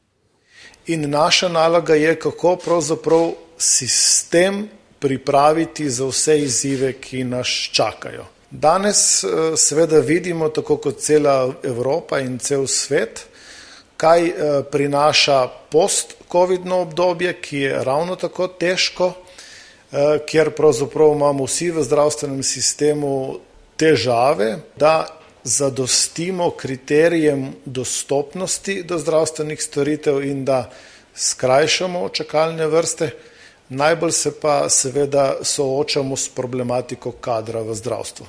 In 0.86 1.10
naša 1.10 1.48
naloga 1.48 1.94
je, 1.94 2.14
kako 2.18 2.56
pravzaprav 2.56 3.32
sistem 3.58 4.68
pripraviti 4.98 5.90
za 5.90 6.06
vse 6.06 6.38
izzive, 6.38 6.92
ki 6.92 7.24
nas 7.24 7.48
čakajo. 7.72 8.24
Danes 8.50 9.24
eh, 9.24 9.56
seveda 9.56 9.98
vidimo, 9.98 10.48
tako 10.48 10.76
kot 10.76 10.98
cela 10.98 11.52
Evropa 11.62 12.18
in 12.20 12.38
cel 12.38 12.66
svet, 12.66 13.26
kaj 13.96 14.26
eh, 14.26 14.32
prinaša 14.70 15.48
post-covidno 15.70 16.80
obdobje, 16.80 17.32
ki 17.40 17.58
je 17.58 17.84
ravno 17.84 18.16
tako 18.16 18.48
težko, 18.48 19.12
eh, 19.12 20.18
kjer 20.26 20.50
pravzaprav 20.50 21.14
imamo 21.14 21.44
vsi 21.44 21.70
v 21.70 21.84
zdravstvenem 21.84 22.42
sistemu 22.42 23.38
težave, 23.80 24.58
da 24.76 25.06
zadostimo 25.44 26.50
kriterijem 26.50 27.46
dostopnosti 27.64 28.82
do 28.82 28.98
zdravstvenih 28.98 29.62
storitev 29.62 30.20
in 30.24 30.44
da 30.44 30.70
skrajšamo 31.14 32.08
čakalne 32.08 32.66
vrste. 32.66 33.10
Najbolj 33.68 34.12
se 34.12 34.32
pa 34.40 34.68
seveda 34.68 35.36
soočamo 35.42 36.16
s 36.16 36.28
problematiko 36.28 37.12
kadra 37.12 37.62
v 37.62 37.74
zdravstvu. 37.74 38.26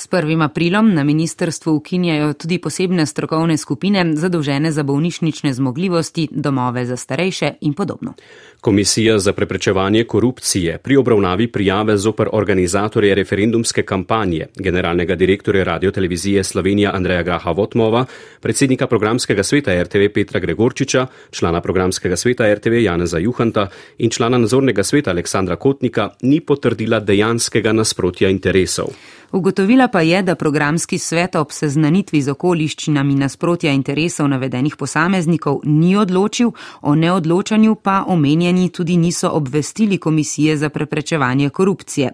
S 0.00 0.08
1. 0.08 0.44
aprilom 0.44 0.94
na 0.94 1.04
ministrstvu 1.04 1.74
ukinjajo 1.74 2.32
tudi 2.32 2.58
posebne 2.58 3.06
strokovne 3.06 3.56
skupine 3.56 4.04
zadolžene 4.16 4.72
za 4.72 4.82
bolnišnične 4.82 5.52
zmogljivosti, 5.52 6.28
domove 6.32 6.86
za 6.86 6.96
starejše 6.96 7.52
in 7.60 7.74
podobno. 7.74 8.14
Komisija 8.60 9.18
za 9.18 9.32
preprečevanje 9.32 10.04
korupcije 10.04 10.78
pri 10.78 10.96
obravnavi 10.96 11.46
prijave 11.46 11.96
zoper 11.96 12.28
organizatorje 12.32 13.14
referendumske 13.14 13.82
kampanje, 13.82 14.46
generalnega 14.56 15.14
direktorja 15.14 15.64
radiotelevizije 15.64 16.44
Slovenija 16.44 16.90
Andreja 16.94 17.22
Graha 17.22 17.50
Votmova, 17.50 18.04
predsednika 18.40 18.86
programskega 18.86 19.42
sveta 19.42 19.82
RTV 19.82 20.12
Petra 20.14 20.40
Gregorčiča, 20.40 21.06
člana 21.30 21.60
programskega 21.60 22.16
sveta 22.16 22.54
RTV 22.54 22.72
Janeza 22.72 23.18
Juhanta 23.18 23.68
in 23.98 24.10
člana 24.10 24.38
nadzornega 24.38 24.82
sveta 24.82 25.10
Aleksandra 25.10 25.56
Kotnika, 25.56 26.10
ni 26.22 26.40
potrdila 26.40 27.00
dejanskega 27.00 27.72
nasprotja 27.72 28.28
interesov. 28.28 28.86
Ugotovila 29.32 29.88
pa 29.88 30.00
je, 30.00 30.22
da 30.22 30.34
programski 30.34 30.98
svet 30.98 31.36
ob 31.36 31.52
seznanitvi 31.52 32.22
z 32.22 32.32
okoliščinami 32.34 33.14
nasprotja 33.14 33.70
interesov 33.72 34.26
navedenih 34.28 34.74
posameznikov 34.76 35.60
ni 35.64 35.94
odločil, 35.96 36.50
o 36.82 36.94
neodločanju 36.94 37.74
pa 37.74 38.04
omenjeni 38.50 38.68
tudi 38.68 38.96
niso 38.96 39.30
obvestili 39.30 39.98
Komisije 39.98 40.56
za 40.56 40.68
preprečevanje 40.68 41.50
korupcije. 41.50 42.10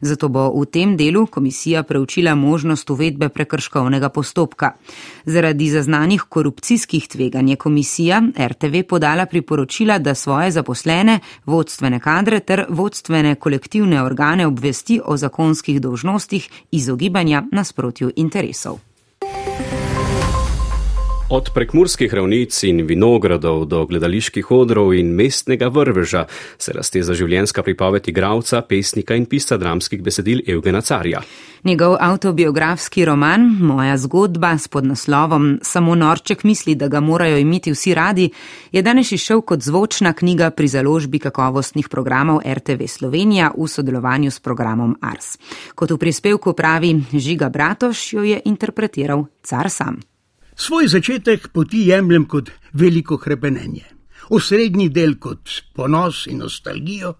Zato 0.00 0.28
bo 0.28 0.50
v 0.60 0.66
tem 0.66 0.96
delu 0.96 1.26
komisija 1.26 1.82
preučila 1.82 2.34
možnost 2.34 2.90
uvedbe 2.90 3.28
prekrškovnega 3.28 4.08
postopka. 4.08 4.72
Zaradi 5.24 5.70
zaznanih 5.70 6.22
korupcijskih 6.28 7.08
tveganj 7.08 7.50
je 7.50 7.56
komisija 7.56 8.22
RTV 8.38 8.82
podala 8.88 9.26
priporočila, 9.26 9.98
da 9.98 10.14
svoje 10.14 10.50
zaposlene, 10.50 11.18
vodstvene 11.46 12.00
kadre 12.00 12.40
ter 12.40 12.64
vodstvene 12.68 13.34
kolektivne 13.34 14.02
organe 14.02 14.46
obvesti 14.46 15.00
o 15.04 15.16
zakonskih 15.16 15.80
dožnostih 15.80 16.48
izogibanja 16.70 17.42
nasprotju 17.52 18.12
interesov. 18.16 18.89
Od 21.30 21.50
prekmurskih 21.54 22.14
ravnic 22.14 22.56
in 22.66 22.80
vinogradov 22.86 23.62
do 23.70 23.84
gledaliških 23.86 24.50
odrov 24.50 24.90
in 24.98 25.12
mestnega 25.14 25.68
vrveža 25.70 26.24
se 26.58 26.72
razteza 26.74 27.14
življenjska 27.14 27.62
pripoved 27.62 28.08
igravca, 28.10 28.64
pesnika 28.66 29.14
in 29.14 29.28
pisa 29.30 29.54
dramskih 29.54 30.02
besedil 30.02 30.42
Evgena 30.42 30.80
Carja. 30.82 31.22
Njegov 31.62 31.94
autobiografski 32.00 33.04
roman 33.04 33.46
Moja 33.60 33.94
zgodba 33.98 34.56
s 34.58 34.66
podnaslovom 34.68 35.60
Samo 35.62 35.94
norček 35.94 36.42
misli, 36.44 36.74
da 36.74 36.88
ga 36.88 37.00
morajo 37.00 37.38
imeti 37.38 37.70
vsi 37.70 37.94
radi, 37.94 38.30
je 38.72 38.82
danes 38.82 39.12
išel 39.12 39.46
kot 39.46 39.62
zvočna 39.62 40.12
knjiga 40.12 40.50
pri 40.50 40.68
založbi 40.68 41.22
kakovostnih 41.22 41.88
programov 41.88 42.42
RTV 42.42 42.90
Slovenija 42.90 43.52
v 43.54 43.68
sodelovanju 43.68 44.30
s 44.30 44.40
programom 44.40 44.98
Ars. 45.00 45.38
Kot 45.74 45.90
v 45.90 45.98
prispevku 45.98 46.58
pravi 46.58 46.96
Žiga 47.12 47.48
Bratoš, 47.48 48.12
jo 48.12 48.26
je 48.26 48.42
interpretiral 48.44 49.28
car 49.42 49.70
sam. 49.70 50.09
Svoj 50.60 50.88
začetek 50.88 51.48
poti 51.52 51.78
jemljem 51.88 52.26
kot 52.28 52.50
veliko 52.72 53.16
hrepenenje, 53.16 53.84
osrednji 54.28 54.90
del 54.92 55.14
kot 55.16 55.48
ponos 55.72 56.26
in 56.28 56.42
nostalgijo, 56.44 57.14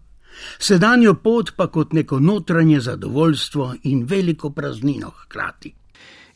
sedanjo 0.59 1.15
pot 1.25 1.55
pa 1.57 1.71
kot 1.73 1.95
neko 1.97 2.19
notranje 2.21 2.81
zadovoljstvo 2.81 3.69
in 3.83 4.03
veliko 4.05 4.51
praznino 4.51 5.09
hkrati. 5.23 5.73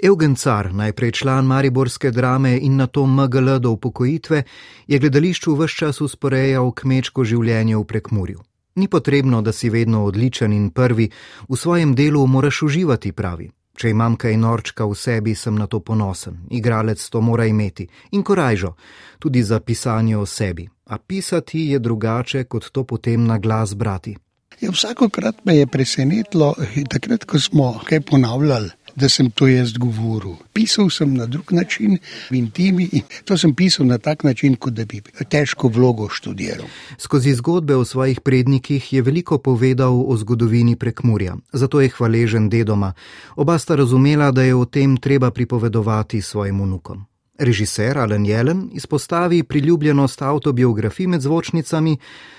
Eugen 0.02 0.36
Car, 0.36 0.70
najprej 0.74 1.12
član 1.12 1.44
Mariborske 1.46 2.10
drame 2.10 2.56
in 2.56 2.76
na 2.76 2.86
to 2.86 3.04
MGL 3.06 3.58
do 3.58 3.70
upokojitve, 3.70 4.42
je 4.86 4.98
gledališču 4.98 5.54
vse 5.54 5.76
čas 5.76 6.00
usporejal 6.00 6.72
kmečko 6.72 7.24
življenje 7.24 7.76
v 7.76 7.84
prekmurju. 7.84 8.40
Ni 8.74 8.88
potrebno, 8.88 9.42
da 9.42 9.52
si 9.52 9.70
vedno 9.70 10.06
odličen 10.06 10.52
in 10.52 10.70
prvi, 10.70 11.10
v 11.48 11.56
svojem 11.56 11.94
delu 11.94 12.26
moraš 12.26 12.62
uživati, 12.62 13.12
pravi. 13.12 13.50
Če 13.74 13.90
imam 13.90 14.16
kaj 14.16 14.36
norčka 14.38 14.86
v 14.86 14.94
sebi, 14.94 15.34
sem 15.34 15.56
na 15.58 15.66
to 15.66 15.80
ponosen. 15.80 16.44
Igralec 16.50 17.02
to 17.10 17.20
mora 17.20 17.46
imeti 17.46 17.88
in 18.12 18.22
korajžo, 18.22 18.74
tudi 19.18 19.42
za 19.42 19.60
pisanje 19.60 20.16
o 20.16 20.26
sebi. 20.26 20.68
A 20.86 20.98
pisati 20.98 21.66
je 21.70 21.78
drugače, 21.78 22.44
kot 22.44 22.70
to 22.70 22.84
potem 22.84 23.26
na 23.26 23.38
glas 23.38 23.74
brati. 23.74 24.16
Ja, 24.60 24.70
vsakokrat 24.70 25.44
me 25.44 25.56
je 25.56 25.66
presenetilo, 25.66 26.54
takrat, 26.92 27.24
ko 27.24 27.40
smo 27.40 27.80
kaj 27.88 28.00
ponavljali 28.00 28.70
da 28.96 29.08
sem 29.08 29.30
to 29.30 29.46
jaz 29.48 29.72
govoril. 29.78 30.34
Pisal 30.52 30.90
sem 30.90 31.14
na 31.14 31.26
drug 31.26 31.52
način, 31.52 31.98
v 32.30 32.34
intimi 32.34 32.88
in 32.92 33.02
to 33.24 33.38
sem 33.38 33.54
pisal 33.54 33.86
na 33.86 33.98
tak 33.98 34.24
način, 34.24 34.56
kot 34.56 34.72
da 34.72 34.84
bi 34.84 35.02
težko 35.28 35.68
vlogo 35.68 36.08
študiral. 36.08 36.66
Skozi 36.98 37.34
zgodbe 37.34 37.76
o 37.76 37.84
svojih 37.84 38.20
prednikih 38.20 38.92
je 38.92 39.02
veliko 39.02 39.38
povedal 39.38 40.04
o 40.06 40.16
zgodovini 40.16 40.76
prekmurja, 40.76 41.36
zato 41.52 41.80
je 41.80 41.88
hvaležen 41.88 42.48
dedoma. 42.48 42.92
Oba 43.36 43.58
sta 43.58 43.74
razumela, 43.74 44.30
da 44.30 44.42
je 44.42 44.54
o 44.54 44.64
tem 44.64 44.96
treba 44.96 45.30
pripovedovati 45.30 46.22
svojim 46.22 46.60
unukom. 46.60 47.04
Režiser 47.38 47.98
Alan 47.98 48.26
Jelen 48.26 48.70
izpostavi 48.72 49.42
priljubljenost 49.42 50.22
autobiografij 50.22 51.06
med 51.06 51.20
zvočnicami, 51.20 51.96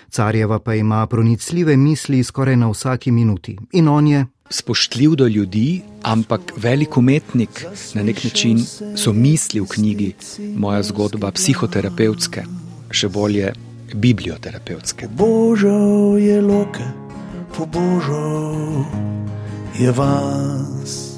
carjeva 0.09 0.59
pa 0.59 0.75
ima 0.75 1.07
pronicljive 1.07 1.77
misli 1.77 2.23
skoraj 2.23 2.55
na 2.55 2.69
vsaki 2.69 3.11
minuti 3.11 3.57
in 3.71 3.87
on 3.87 4.07
je 4.07 4.25
spoštljiv 4.49 5.15
do 5.15 5.27
ljudi, 5.27 5.81
ampak 6.03 6.53
velik 6.58 6.97
umetnik 6.97 7.65
na 7.93 8.03
nek 8.03 8.23
način 8.23 8.60
so 8.95 9.13
misli 9.13 9.60
v 9.60 9.65
knjigi, 9.65 10.13
moja 10.55 10.84
zgodba 10.84 11.31
psihoterapevtske, 11.31 12.43
še 12.91 13.10
bolje 13.10 13.53
biblioterapevtske. 13.93 15.10
Božo 15.17 16.17
je 16.21 16.41
loke, 16.41 16.86
po 17.58 17.65
božo 17.65 18.86
je 19.79 19.91
vas. 19.91 21.15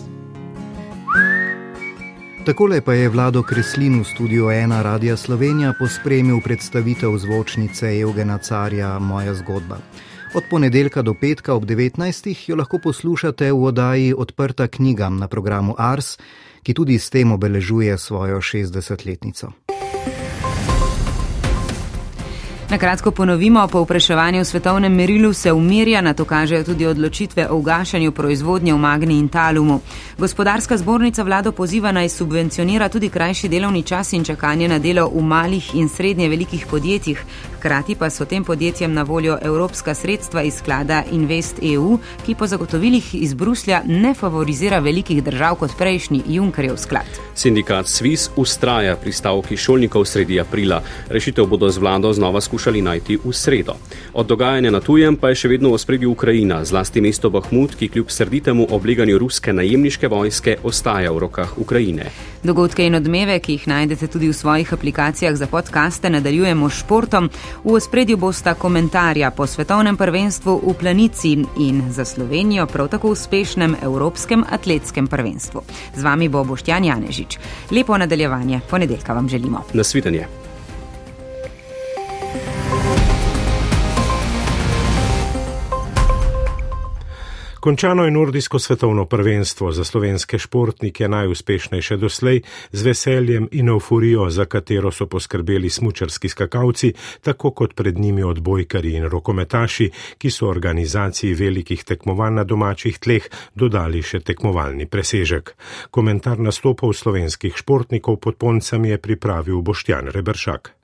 Takole 2.48 2.80
pa 2.82 2.94
je 2.94 3.10
vlado 3.10 3.44
Kreslin 3.44 4.00
v 4.00 4.08
studiu 4.08 4.48
1 4.48 4.72
Radia 4.82 5.18
Slovenija 5.18 5.74
pospremil 5.80 6.40
predstavitev 6.40 7.18
zvočnice 7.20 7.92
Evgena 8.00 8.38
Carja 8.38 9.00
Moja 9.00 9.34
zgodba. 9.36 9.82
Od 10.38 10.44
ponedeljka 10.50 11.02
do 11.02 11.14
petka 11.14 11.54
ob 11.54 11.66
19. 11.66 12.36
jo 12.48 12.56
lahko 12.56 12.78
poslušate 12.78 13.52
v 13.52 13.64
oddaji 13.64 14.14
Odprta 14.18 14.68
knjiga 14.68 15.10
na 15.10 15.28
programu 15.28 15.76
Ars, 15.78 16.18
ki 16.64 16.74
tudi 16.74 17.00
s 17.00 17.10
tem 17.10 17.32
obeležuje 17.32 17.98
svojo 17.98 18.38
60-letnico. 18.38 19.50
Na 22.70 22.78
kratko 22.78 23.12
ponovimo, 23.12 23.68
po 23.68 23.82
vpraševanju 23.82 24.42
v 24.42 24.46
svetovnem 24.46 24.96
merilu 24.96 25.34
se 25.34 25.52
umirja, 25.52 26.02
na 26.02 26.14
to 26.14 26.26
kažejo 26.26 26.64
tudi 26.64 26.86
odločitve 26.86 27.48
o 27.50 27.56
ugašanju 27.56 28.12
proizvodnje 28.12 28.74
v 28.74 28.78
Magni 28.78 29.20
in 29.20 29.30
Talumu. 29.30 29.80
Gospodarska 30.18 30.78
zbornica 30.78 31.24
vlado 31.24 31.52
poziva 31.52 31.92
naj 31.92 32.10
subvencionira 32.10 32.90
tudi 32.90 33.10
krajši 33.10 33.48
delovni 33.48 33.84
čas 33.84 34.14
in 34.14 34.24
čakanje 34.24 34.68
na 34.68 34.80
delo 34.80 35.08
v 35.08 35.24
malih 35.24 35.76
in 35.76 35.90
srednje 35.90 36.30
velikih 36.30 36.68
podjetjih, 36.70 37.24
Hkrati 37.58 37.96
pa 37.96 38.10
so 38.10 38.26
tem 38.26 38.44
podjetjem 38.44 38.94
na 38.94 39.02
voljo 39.04 39.38
evropska 39.42 39.94
sredstva 39.94 40.44
iz 40.44 40.54
sklada 40.54 41.04
Invest 41.12 41.60
EU, 41.62 41.98
ki 42.26 42.36
po 42.36 42.48
zagotovilih 42.48 43.16
iz 43.16 43.34
Bruslja 43.34 43.82
ne 43.86 44.14
favorizira 44.14 44.80
velikih 44.80 45.24
držav 45.24 45.56
kot 45.56 45.72
prejšnji 45.78 46.22
Junckerjev 46.28 46.78
sklad. 46.78 47.10
Sindikat 47.36 47.86
Swiss 47.86 48.30
ustraja 48.36 48.96
pri 48.96 49.12
stavki 49.12 49.58
šolnikov 49.58 50.06
sredi 50.06 50.40
aprila. 50.40 50.84
Rešitev 51.10 51.46
bodo 51.46 51.70
z 51.70 51.78
vlado 51.78 52.14
znova 52.14 52.42
skušali 52.42 52.82
najti 52.82 53.18
v 53.24 53.34
sredo. 53.34 53.74
Od 54.14 54.28
dogajanja 54.28 54.72
na 54.72 54.80
tujem 54.80 55.16
pa 55.16 55.30
je 55.30 55.42
še 55.42 55.48
vedno 55.48 55.74
v 55.74 55.82
spredju 55.82 56.12
Ukrajina, 56.12 56.62
zlasti 56.66 57.02
mesto 57.02 57.30
Bahmut, 57.30 57.74
ki 57.76 57.90
kljub 57.90 58.14
srditemu 58.14 58.68
obliganju 58.70 59.18
ruske 59.18 59.54
najemniške 59.54 60.08
vojske 60.08 60.58
ostaja 60.64 61.12
v 61.12 61.26
rokah 61.26 61.58
Ukrajine. 61.58 62.12
Dogodke 62.44 62.86
in 62.86 62.96
odmeve, 62.96 63.40
ki 63.40 63.52
jih 63.52 63.68
najdete 63.68 64.08
tudi 64.08 64.30
v 64.30 64.34
svojih 64.34 64.74
aplikacijah 64.74 65.36
za 65.36 65.48
podkaste, 65.48 66.10
nadaljujemo 66.10 66.70
s 66.70 66.80
športom. 66.80 67.30
V 67.64 67.74
ospredju 67.74 68.18
bosta 68.18 68.54
komentarja 68.54 69.32
po 69.32 69.48
svetovnem 69.48 69.98
prvenstvu 69.98 70.62
v 70.64 70.74
Planici 70.74 71.38
in 71.60 71.84
za 71.92 72.06
Slovenijo 72.06 72.68
prav 72.68 72.88
tako 72.88 73.10
uspešnem 73.10 73.76
Evropskem 73.84 74.44
atletskem 74.50 75.08
prvenstvu. 75.08 75.62
Z 75.96 76.04
vami 76.04 76.30
bo 76.30 76.44
Boštjan 76.44 76.84
Janežič. 76.84 77.40
Lepo 77.72 77.98
nadaljevanje, 77.98 78.60
ponedeljka 78.70 79.14
vam 79.14 79.30
želimo. 79.30 79.64
Nasvidenje. 79.74 80.47
Končano 87.68 88.06
je 88.06 88.12
nordijsko 88.12 88.60
svetovno 88.60 89.06
prvenstvo 89.06 89.72
za 89.72 89.84
slovenske 89.84 90.38
športnike 90.40 91.08
najuspešnejše 91.08 91.98
doslej, 91.98 92.42
z 92.72 92.84
veseljem 92.84 93.50
in 93.52 93.70
euforijo, 93.70 94.30
za 94.30 94.46
katero 94.46 94.92
so 94.92 95.06
poskrbeli 95.06 95.70
smučarski 95.70 96.30
skakalci, 96.30 96.94
tako 97.22 97.52
kot 97.52 97.76
pred 97.76 98.00
njimi 98.00 98.24
odbojkari 98.24 98.94
in 98.96 99.04
rokometaši, 99.04 99.90
ki 100.18 100.32
so 100.32 100.48
organizaciji 100.48 101.34
velikih 101.34 101.84
tekmovanj 101.84 102.40
na 102.40 102.44
domačih 102.44 103.00
tleh 103.00 103.28
dodali 103.56 104.02
še 104.02 104.24
tekmovalni 104.24 104.88
presežek. 104.88 105.52
Komentar 105.92 106.40
nastopov 106.40 106.96
slovenskih 106.96 107.52
športnikov 107.58 108.22
pod 108.24 108.40
poncami 108.40 108.96
je 108.96 108.98
pripravil 108.98 109.62
Boštjan 109.62 110.08
Rebršak. 110.16 110.77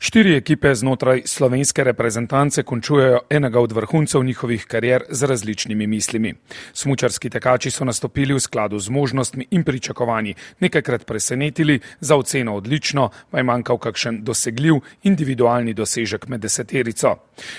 Štiri 0.00 0.36
ekipe 0.36 0.70
znotraj 0.74 1.22
slovenske 1.26 1.84
reprezentance 1.84 2.62
končujejo 2.62 3.18
enega 3.30 3.60
od 3.60 3.72
vrhuncev 3.72 4.22
njihovih 4.22 4.66
karier 4.66 5.02
z 5.10 5.26
različnimi 5.26 5.86
mislimi. 5.86 6.34
Smučarski 6.72 7.30
tekači 7.30 7.70
so 7.70 7.84
nastopili 7.84 8.34
v 8.34 8.40
skladu 8.40 8.78
z 8.78 8.90
možnostmi 8.94 9.48
in 9.50 9.64
pričakovanji, 9.64 10.34
nekajkrat 10.60 11.06
presenetili, 11.06 11.80
za 12.00 12.16
oceno 12.16 12.54
odlično, 12.56 13.10
pa 13.30 13.38
je 13.38 13.44
manjkal 13.44 13.78
kakšen 13.78 14.22
dosegljiv 14.24 14.74
individualni 15.02 15.74
dosežek 15.74 16.28
med 16.28 16.40
deseterico. 16.40 17.16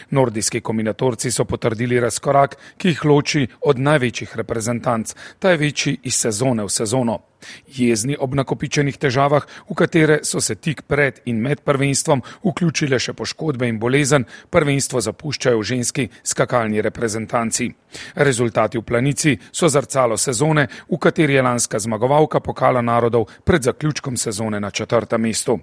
Nordijski 0.10 0.62
kombinatorci 0.62 1.32
so 1.32 1.44
potrdili 1.46 2.00
razkorak, 2.00 2.56
ki 2.78 2.88
jih 2.88 3.06
loči 3.06 3.48
od 3.62 3.80
največjih 3.80 4.38
reprezentanc, 4.38 5.16
ta 5.40 5.52
je 5.52 5.58
večji 5.58 5.98
iz 6.04 6.16
sezone 6.16 6.64
v 6.64 6.70
sezono. 6.70 7.20
Jezni 7.68 8.18
ob 8.20 8.36
nakopičenih 8.36 8.98
težavah, 8.98 9.48
v 9.70 9.76
katere 9.76 10.20
so 10.24 10.42
se 10.42 10.56
tik 10.56 10.82
pred 10.88 11.22
in 11.26 11.42
med 11.42 11.62
prvenstvom 11.66 12.24
vključile 12.44 13.00
še 13.00 13.14
poškodbe 13.14 13.68
in 13.68 13.80
bolezen, 13.80 14.26
prvenstvo 14.50 15.02
zapuščajo 15.02 15.64
ženski 15.64 16.10
skakalni 16.24 16.82
reprezentanci. 16.82 17.70
Rezultati 18.16 18.78
v 18.78 18.86
planici 18.86 19.38
so 19.52 19.70
zrcalo 19.70 20.18
sezone, 20.18 20.68
v 20.90 20.98
kateri 20.98 21.40
je 21.40 21.42
lanska 21.42 21.80
zmagovalka 21.80 22.40
pokala 22.40 22.82
narodov 22.82 23.30
pred 23.44 23.64
zaključkom 23.64 24.18
sezone 24.18 24.60
na 24.60 24.72
četrtem 24.72 25.22
mestu. 25.22 25.60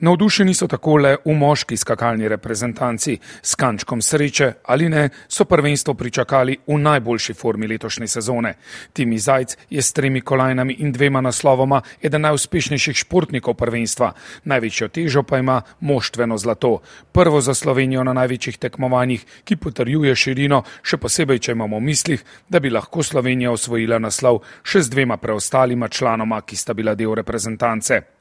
Navdušeni 0.00 0.54
so 0.54 0.66
tako 0.66 0.96
le 0.96 1.16
v 1.24 1.32
moški 1.34 1.76
skakalni 1.76 2.28
reprezentanci, 2.28 3.18
s 3.42 3.54
kančkom 3.54 4.02
sreče 4.02 4.52
ali 4.64 4.88
ne, 4.88 5.08
so 5.28 5.44
prvenstvo 5.44 5.94
pričakali 5.94 6.56
v 6.66 6.78
najboljši 6.78 7.34
formi 7.34 7.66
letošnje 7.66 8.06
sezone. 8.06 8.54
Timi 8.92 9.18
Zajc 9.18 9.56
je 9.70 9.82
s 9.82 9.92
tremi 9.92 10.20
kolajnami 10.20 10.76
in 10.78 10.92
dvema 10.92 11.20
naslovoma 11.20 11.80
eden 12.02 12.22
najuspešnejših 12.22 12.96
športnikov 12.96 13.54
prvenstva, 13.54 14.12
največjo 14.44 14.88
težo 14.88 15.22
pa 15.22 15.38
ima 15.38 15.62
moštveno 15.80 16.38
zlato. 16.38 16.80
Prvo 17.12 17.40
za 17.40 17.54
Slovenijo 17.54 18.04
na 18.04 18.12
največjih 18.12 18.58
tekmovanjih, 18.58 19.24
ki 19.44 19.56
potrjuje 19.56 20.14
širino, 20.14 20.62
še 20.82 20.96
posebej, 20.96 21.38
če 21.38 21.52
imamo 21.52 21.80
v 21.80 21.86
mislih, 21.88 22.24
da 22.48 22.60
bi 22.60 22.70
lahko 22.70 23.02
Slovenija 23.02 23.52
osvojila 23.52 23.98
naslov 23.98 24.42
še 24.62 24.82
z 24.82 24.92
dvema 24.92 25.16
preostalima 25.16 25.88
članoma, 25.88 26.42
ki 26.42 26.56
sta 26.56 26.74
bila 26.74 26.94
del 26.94 27.14
reprezentance. 27.14 28.15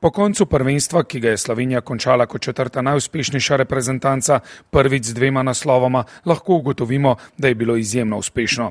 Po 0.00 0.10
koncu 0.10 0.46
prvenstva, 0.46 1.02
ki 1.04 1.20
ga 1.20 1.30
je 1.30 1.38
Slovenija 1.38 1.80
končala 1.80 2.26
kot 2.26 2.42
četrta 2.42 2.82
najuspešnejša 2.82 3.56
reprezentanca, 3.56 4.40
prvič 4.70 5.04
z 5.04 5.14
dvema 5.14 5.42
naslovoma, 5.42 6.04
lahko 6.24 6.54
ugotovimo, 6.54 7.16
da 7.38 7.48
je 7.48 7.54
bilo 7.54 7.76
izjemno 7.76 8.18
uspešno. 8.18 8.70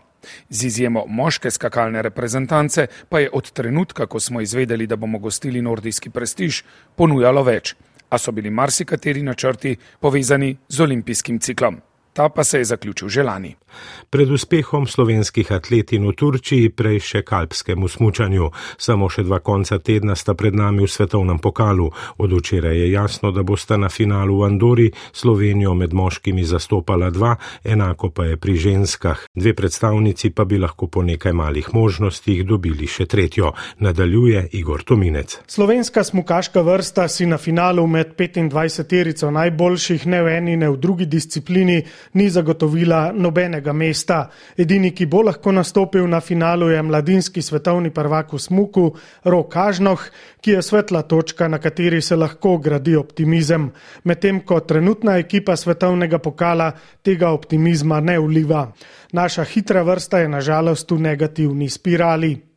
Z 0.49 0.65
izjemo 0.65 1.05
moške 1.07 1.51
skakalne 1.51 2.01
reprezentance 2.01 2.87
pa 3.09 3.19
je 3.19 3.29
od 3.33 3.51
trenutka, 3.51 4.07
ko 4.07 4.19
smo 4.19 4.41
izvedeli, 4.41 4.87
da 4.87 4.95
bomo 4.95 5.19
gostili 5.19 5.61
nordijski 5.61 6.09
prestiž, 6.09 6.63
ponujalo 6.95 7.43
več, 7.43 7.75
a 8.09 8.17
so 8.17 8.31
bili 8.31 8.49
marsikateri 8.49 9.23
načrti 9.23 9.75
povezani 9.99 10.57
z 10.69 10.81
olimpijskim 10.81 11.39
ciklom 11.39 11.81
ta 12.13 12.29
pa 12.29 12.43
se 12.43 12.57
je 12.57 12.65
zaključil 12.65 13.09
že 13.09 13.23
lani. 13.23 13.55
Pred 14.09 14.31
uspehom 14.31 14.87
slovenskih 14.87 15.51
atletin 15.51 16.07
v 16.09 16.13
Turčiji, 16.17 16.69
prej 16.73 16.99
še 17.05 17.21
kalpskemu 17.21 17.87
smučanju, 17.87 18.49
samo 18.77 19.09
še 19.09 19.23
dva 19.23 19.37
konca 19.45 19.77
tedna 19.77 20.15
sta 20.17 20.33
pred 20.33 20.55
nami 20.57 20.83
v 20.85 20.89
svetovnem 20.89 21.37
pokalu. 21.37 21.89
Od 22.17 22.31
včeraj 22.33 22.73
je 22.73 22.87
jasno, 22.91 23.31
da 23.31 23.45
bosta 23.45 23.77
na 23.77 23.89
finalu 23.89 24.39
v 24.41 24.47
Andori 24.49 24.87
Slovenijo 25.13 25.75
med 25.77 25.93
moškimi 25.93 26.43
zastopala 26.43 27.11
dva, 27.13 27.35
enako 27.63 28.09
pa 28.09 28.25
je 28.25 28.37
pri 28.41 28.55
ženskah. 28.57 29.29
Dve 29.35 29.53
predstavnici 29.53 30.33
pa 30.33 30.45
bi 30.45 30.57
lahko 30.57 30.89
po 30.89 31.05
nekaj 31.05 31.33
malih 31.33 31.69
možnostih 31.73 32.41
dobili 32.45 32.89
še 32.89 33.05
tretjo, 33.05 33.53
nadaljuje 33.79 34.49
Igor 34.57 34.81
Tominec. 34.83 35.37
Slovenska 35.45 36.03
smukaška 36.03 36.65
vrsta 36.65 37.07
si 37.07 37.29
na 37.29 37.37
finalu 37.37 37.85
med 37.87 38.17
25-terico 38.17 39.29
najboljših 39.29 40.09
ne 40.09 40.23
v 40.25 40.35
eni, 40.41 40.57
ne 40.57 40.73
v 40.73 40.81
drugi 40.81 41.05
disciplini 41.05 41.83
ni 42.13 42.29
zagotovila 42.29 43.11
nobenega 43.13 43.73
mesta. 43.73 44.29
Edini, 44.57 44.91
ki 44.91 45.05
bo 45.05 45.21
lahko 45.21 45.51
nastopil 45.51 46.07
na 46.07 46.21
finalu, 46.21 46.69
je 46.69 46.81
mladinski 46.81 47.41
svetovni 47.41 47.89
prvak 47.89 48.33
v 48.33 48.39
Smuku, 48.39 48.85
Rok 49.23 49.53
Kažnoh, 49.53 50.03
ki 50.41 50.51
je 50.51 50.61
svetla 50.61 51.01
točka, 51.01 51.47
na 51.47 51.57
kateri 51.57 52.01
se 52.01 52.15
lahko 52.15 52.57
gradi 52.57 52.95
optimizem, 52.95 53.71
medtem 54.03 54.41
ko 54.41 54.59
trenutna 54.59 55.17
ekipa 55.17 55.55
svetovnega 55.55 56.19
pokala 56.19 56.71
tega 57.03 57.29
optimizma 57.29 57.99
ne 57.99 58.19
vliva. 58.19 58.67
Naša 59.11 59.43
hitra 59.43 59.83
vrsta 59.83 60.19
je 60.19 60.29
nažalost 60.29 60.91
v 60.91 60.99
negativni 60.99 61.69
spirali. 61.69 62.49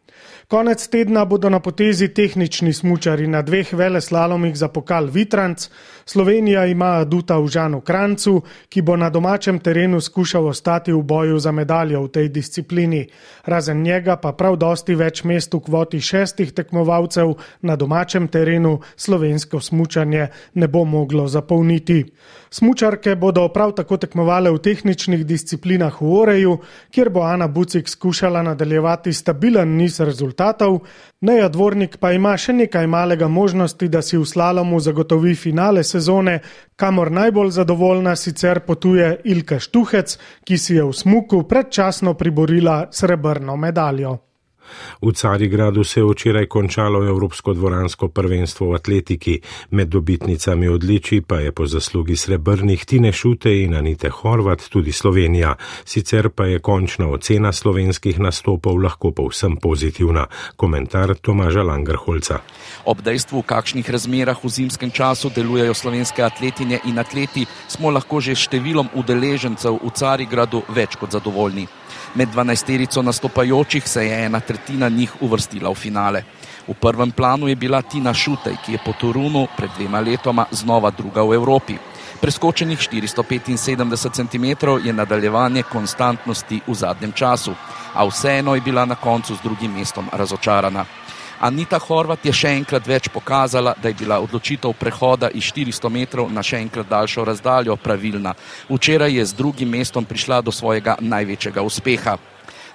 Konec 0.53 0.89
tedna 0.89 1.25
bodo 1.25 1.49
na 1.49 1.61
potezi 1.61 2.09
tehnični 2.09 2.73
smučari 2.73 3.27
na 3.27 3.41
dveh 3.43 3.73
veleslalomih 3.73 4.57
za 4.57 4.69
pokal 4.69 5.07
Vitranc. 5.07 5.69
Slovenija 6.05 6.67
ima 6.67 6.87
aduta 7.01 7.39
v 7.39 7.49
Žanu 7.49 7.81
Krancu, 7.81 8.43
ki 8.69 8.83
bo 8.83 8.97
na 8.97 9.11
domačem 9.11 9.59
terenu 9.59 10.01
skušal 10.01 10.47
ostati 10.47 10.93
v 10.93 11.03
boju 11.03 11.39
za 11.39 11.53
medaljo 11.53 12.03
v 12.03 12.09
tej 12.09 12.29
disciplini. 12.29 13.07
Razen 13.45 13.83
njega 13.83 14.17
pa 14.17 14.33
prav 14.33 14.57
dosti 14.57 14.95
več 14.95 15.25
mest 15.25 15.55
v 15.55 15.61
kvoti 15.61 16.01
šestih 16.01 16.53
tekmovalcev 16.53 17.35
na 17.63 17.77
domačem 17.77 18.29
terenu 18.29 18.81
slovensko 18.97 19.61
smučanje 19.61 20.29
ne 20.55 20.69
bo 20.69 20.85
moglo 20.85 21.29
zapolniti. 21.29 22.05
Smučarke 22.51 23.15
bodo 23.17 23.49
prav 23.49 23.73
tako 23.73 23.97
tekmovale 23.97 24.51
v 24.51 24.59
tehničnih 24.59 25.25
disciplinah 25.27 26.03
v 26.03 26.11
Oreju, 26.21 26.59
kjer 26.91 27.09
bo 27.11 27.23
Ana 27.25 27.49
Bucik 27.49 27.89
skušala 27.89 28.43
nadaljevati 28.43 29.13
stabilen 29.13 29.77
niz 29.77 30.01
rezultatov 30.01 30.83
Neja 31.23 31.49
Dvornik 31.49 32.01
pa 32.03 32.11
ima 32.11 32.33
še 32.35 32.51
nekaj 32.51 32.87
malega 32.91 33.29
možnosti, 33.31 33.87
da 33.87 34.01
si 34.03 34.17
v 34.19 34.25
slalomu 34.27 34.81
zagotovi 34.83 35.37
finale 35.39 35.85
sezone, 35.87 36.01
kamor 36.77 37.11
najbolj 37.13 37.51
zadovoljna 37.51 38.17
sicer 38.17 38.61
potuje 38.61 39.21
Ilka 39.25 39.59
Štuhec, 39.59 40.19
ki 40.45 40.59
si 40.59 40.75
je 40.75 40.85
v 40.85 40.93
smuku 40.93 41.43
predčasno 41.49 42.15
priborila 42.15 42.87
srebrno 42.91 43.57
medaljo. 43.57 44.32
V 45.03 45.13
Carigradu 45.13 45.85
se 45.85 46.01
je 46.01 46.05
včeraj 46.05 46.47
končalo 46.47 47.05
Evropsko 47.05 47.55
dvoransko 47.55 48.09
prvenstvo 48.09 48.71
v 48.71 48.75
atletiki, 48.75 49.41
med 49.71 49.89
dobitnicami 49.89 50.69
odličij 50.69 51.23
pa 51.27 51.41
je 51.41 51.53
po 51.53 51.67
zaslugi 51.67 52.17
srebrnih 52.17 52.85
Tine 52.85 53.13
Šute 53.13 53.63
in 53.63 53.75
Anite 53.75 54.09
Horvat 54.09 54.69
tudi 54.69 54.93
Slovenija. 54.93 55.55
Sicer 55.85 56.29
pa 56.29 56.47
je 56.47 56.59
končna 56.59 57.09
ocena 57.09 57.53
slovenskih 57.53 58.19
nastopov 58.19 58.79
lahko 58.83 59.11
povsem 59.11 59.57
pozitivna. 59.57 60.27
Komentar 60.57 61.15
Tomaža 61.15 61.63
Langerholca. 61.63 62.41
Ob 62.85 63.03
dejstvu, 63.03 63.43
v 63.43 63.47
kakšnih 63.47 63.91
razmerah 63.91 64.39
v 64.45 64.49
zimskem 64.49 64.91
času 64.91 65.31
delujejo 65.35 65.75
slovenske 65.75 66.23
atletinje 66.23 66.81
in 66.85 66.99
atleti, 66.99 67.47
smo 67.69 67.91
lahko 67.91 68.21
že 68.21 68.35
številom 68.39 68.93
udeležencev 68.95 69.79
v 69.83 69.91
Carigradu 69.95 70.63
več 70.69 70.97
kot 70.97 71.13
zadovoljni. 71.13 71.82
Med 72.15 72.29
12-terico 72.29 73.03
nastopajočih 73.03 73.89
se 73.89 74.07
je 74.07 74.25
ena 74.25 74.41
tretjina 74.41 74.89
njih 74.89 75.13
uvrstila 75.21 75.71
v 75.71 75.75
finale. 75.75 76.23
V 76.69 76.75
prvem 76.75 77.11
planu 77.11 77.49
je 77.49 77.57
bila 77.57 77.83
Tina 77.83 78.15
Šutej, 78.15 78.57
ki 78.67 78.73
je 78.73 78.79
po 78.85 78.93
Torunu 78.93 79.47
pred 79.57 79.71
dvema 79.79 80.01
letoma 80.01 80.45
znova 80.51 80.91
druga 80.91 81.23
v 81.23 81.35
Evropi. 81.35 81.79
Preskočenih 82.21 82.79
475 82.79 84.13
cm 84.13 84.45
je 84.87 84.93
nadaljevanje 84.93 85.63
konstantnosti 85.63 86.61
v 86.67 86.75
zadnjem 86.75 87.13
času, 87.13 87.55
a 87.95 88.05
vseeno 88.05 88.55
je 88.55 88.61
bila 88.61 88.85
na 88.85 88.95
koncu 88.95 89.35
z 89.35 89.43
drugim 89.43 89.73
mestom 89.73 90.07
razočarana. 90.13 90.85
Anita 91.43 91.81
Horvat 91.83 92.23
je 92.23 92.31
še 92.31 92.53
enkrat 92.55 92.87
več 92.87 93.09
pokazala, 93.11 93.73
da 93.75 93.91
je 93.91 93.97
bila 93.99 94.21
odločitev 94.23 94.77
prehoda 94.79 95.27
iz 95.35 95.49
400 95.51 95.89
metrov 95.91 96.29
na 96.31 96.39
še 96.39 96.61
enkrat 96.63 96.87
daljšo 96.87 97.25
razdaljo 97.27 97.75
pravilna. 97.83 98.37
Včeraj 98.71 99.11
je 99.19 99.25
z 99.27 99.35
drugim 99.35 99.73
mestom 99.75 100.07
prišla 100.07 100.39
do 100.47 100.55
svojega 100.55 100.95
največjega 101.03 101.65
uspeha. 101.67 102.15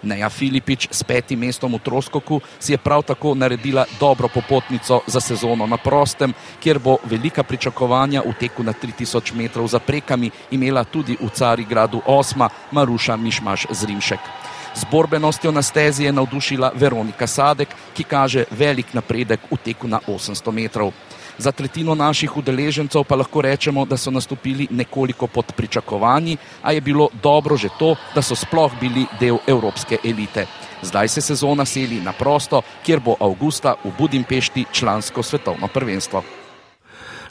Neja 0.03 0.27
Filipič 0.29 0.89
s 0.91 0.99
petim 1.07 1.39
mestom 1.39 1.77
v 1.77 1.79
Troskoku 1.79 2.41
si 2.59 2.75
je 2.75 2.77
prav 2.77 3.07
tako 3.07 3.31
naredila 3.39 3.87
dobro 3.99 4.27
popotnico 4.27 4.99
za 5.07 5.23
sezono 5.23 5.63
na 5.63 5.79
prostem, 5.79 6.35
kjer 6.59 6.79
bo 6.83 6.97
velika 7.07 7.47
pričakovanja 7.47 8.21
v 8.27 8.35
teku 8.35 8.67
na 8.67 8.75
3000 8.75 9.31
metrov 9.31 9.71
za 9.71 9.79
prekami 9.79 10.29
imela 10.51 10.83
tudi 10.83 11.15
v 11.15 11.31
Carigradu 11.31 12.03
osma 12.03 12.51
Maruša 12.75 13.15
Mišmaš 13.15 13.71
Zrimšek. 13.71 14.46
Z 14.77 14.85
borbenostjo 14.91 15.51
na 15.51 15.61
stezi 15.61 16.03
je 16.03 16.11
navdušila 16.13 16.71
Veronika 16.75 17.27
Sadek, 17.27 17.73
ki 17.97 18.03
kaže 18.03 18.43
velik 18.51 18.93
napredek 18.93 19.49
v 19.49 19.57
teku 19.57 19.89
na 19.89 19.97
800 20.05 20.53
metrov. 20.53 20.93
Za 21.37 21.51
tretjino 21.51 21.95
naših 21.95 22.37
udeležencev 22.37 23.01
pa 23.03 23.17
lahko 23.17 23.41
rečemo, 23.41 23.85
da 23.85 23.97
so 23.97 24.13
nastopili 24.13 24.67
nekoliko 24.69 25.27
pod 25.27 25.53
pričakovanji, 25.57 26.37
a 26.61 26.71
je 26.77 26.81
bilo 26.81 27.09
dobro 27.23 27.57
že 27.57 27.73
to, 27.79 27.95
da 28.15 28.21
so 28.21 28.35
sploh 28.35 28.71
bili 28.79 29.05
del 29.19 29.41
evropske 29.47 29.97
elite. 30.03 30.45
Zdaj 30.81 31.07
se 31.07 31.21
sezona 31.21 31.65
seli 31.65 31.97
na 32.01 32.13
prosto, 32.13 32.61
kjer 32.85 32.99
bo 32.99 33.15
avgusta 33.19 33.75
v 33.83 33.91
Budimpešti 33.97 34.65
člansko 34.71 35.23
svetovno 35.23 35.67
prvenstvo. 35.67 36.21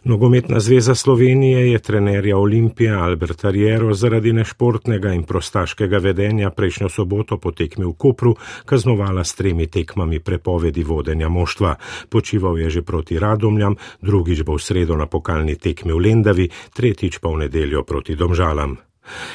Nogometna 0.07 0.61
zveza 0.61 0.95
Slovenije 0.95 1.73
je 1.73 1.79
trenerja 1.79 2.39
Olimpije 2.39 2.93
Alberta 2.95 3.51
Riero 3.51 3.95
zaradi 3.95 4.33
nešportnega 4.33 5.13
in 5.13 5.23
prostaškega 5.23 5.99
vedenja 5.99 6.51
prejšnjo 6.51 6.89
soboto 6.89 7.41
po 7.43 7.51
tekmi 7.51 7.85
v 7.85 7.93
Kopru 7.99 8.37
kaznovala 8.65 9.25
s 9.25 9.35
tremi 9.35 9.67
tekmami 9.67 10.21
prepovedi 10.21 10.85
vodenja 10.85 11.29
moštva. 11.29 11.75
Počival 12.09 12.59
je 12.59 12.71
že 12.71 12.83
proti 12.83 13.19
Radomljam, 13.19 13.75
drugič 14.01 14.47
bo 14.47 14.55
v 14.55 14.63
sredo 14.63 14.97
na 14.97 15.11
pokalni 15.11 15.59
tekmi 15.59 15.93
v 15.93 15.99
Lendavi, 15.99 16.51
tretjič 16.71 17.19
pa 17.19 17.29
v 17.29 17.51
nedeljo 17.51 17.83
proti 17.83 18.15
Domžalam. 18.15 18.86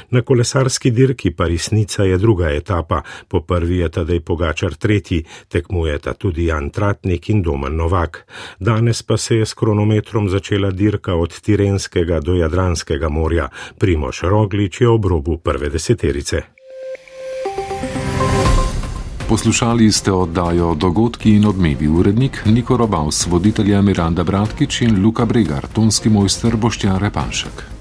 Na 0.09 0.21
kolesarski 0.21 0.91
dirki 0.91 1.31
pa 1.31 1.47
resnica 1.47 2.03
je 2.03 2.17
druga 2.17 2.49
etapa, 2.49 3.01
po 3.27 3.41
prvi 3.41 3.77
je 3.77 3.89
tadej 3.89 4.19
Pogačar 4.19 4.73
tretji, 4.75 5.23
tekmujeta 5.47 6.13
tudi 6.13 6.45
Jan 6.45 6.69
Tratnik 6.69 7.29
in 7.29 7.41
Doman 7.41 7.75
Novak. 7.75 8.25
Danes 8.59 9.03
pa 9.03 9.17
se 9.17 9.35
je 9.35 9.45
s 9.45 9.53
kronometrom 9.53 10.29
začela 10.29 10.71
dirka 10.71 11.15
od 11.15 11.41
Tirenskega 11.41 12.19
do 12.19 12.33
Jadranskega 12.35 13.09
morja, 13.09 13.49
Primoš 13.77 14.21
Roglič 14.21 14.81
je 14.81 14.89
ob 14.89 15.05
robu 15.05 15.37
prve 15.37 15.69
deseterice. 15.69 16.41
Poslušali 19.31 19.91
ste 19.91 20.11
oddajo 20.11 20.75
Dogodki 20.75 21.35
in 21.35 21.45
odmevi 21.47 21.87
urednik 21.87 22.41
Niko 22.45 22.77
Robaus, 22.77 23.27
voditelja 23.27 23.81
Miranda 23.81 24.23
Bratkič 24.23 24.81
in 24.81 25.03
Luka 25.03 25.25
Bregar, 25.25 25.67
tonski 25.73 26.09
mojster 26.09 26.55
Boštjan 26.55 26.99
Repanšek. 26.99 27.80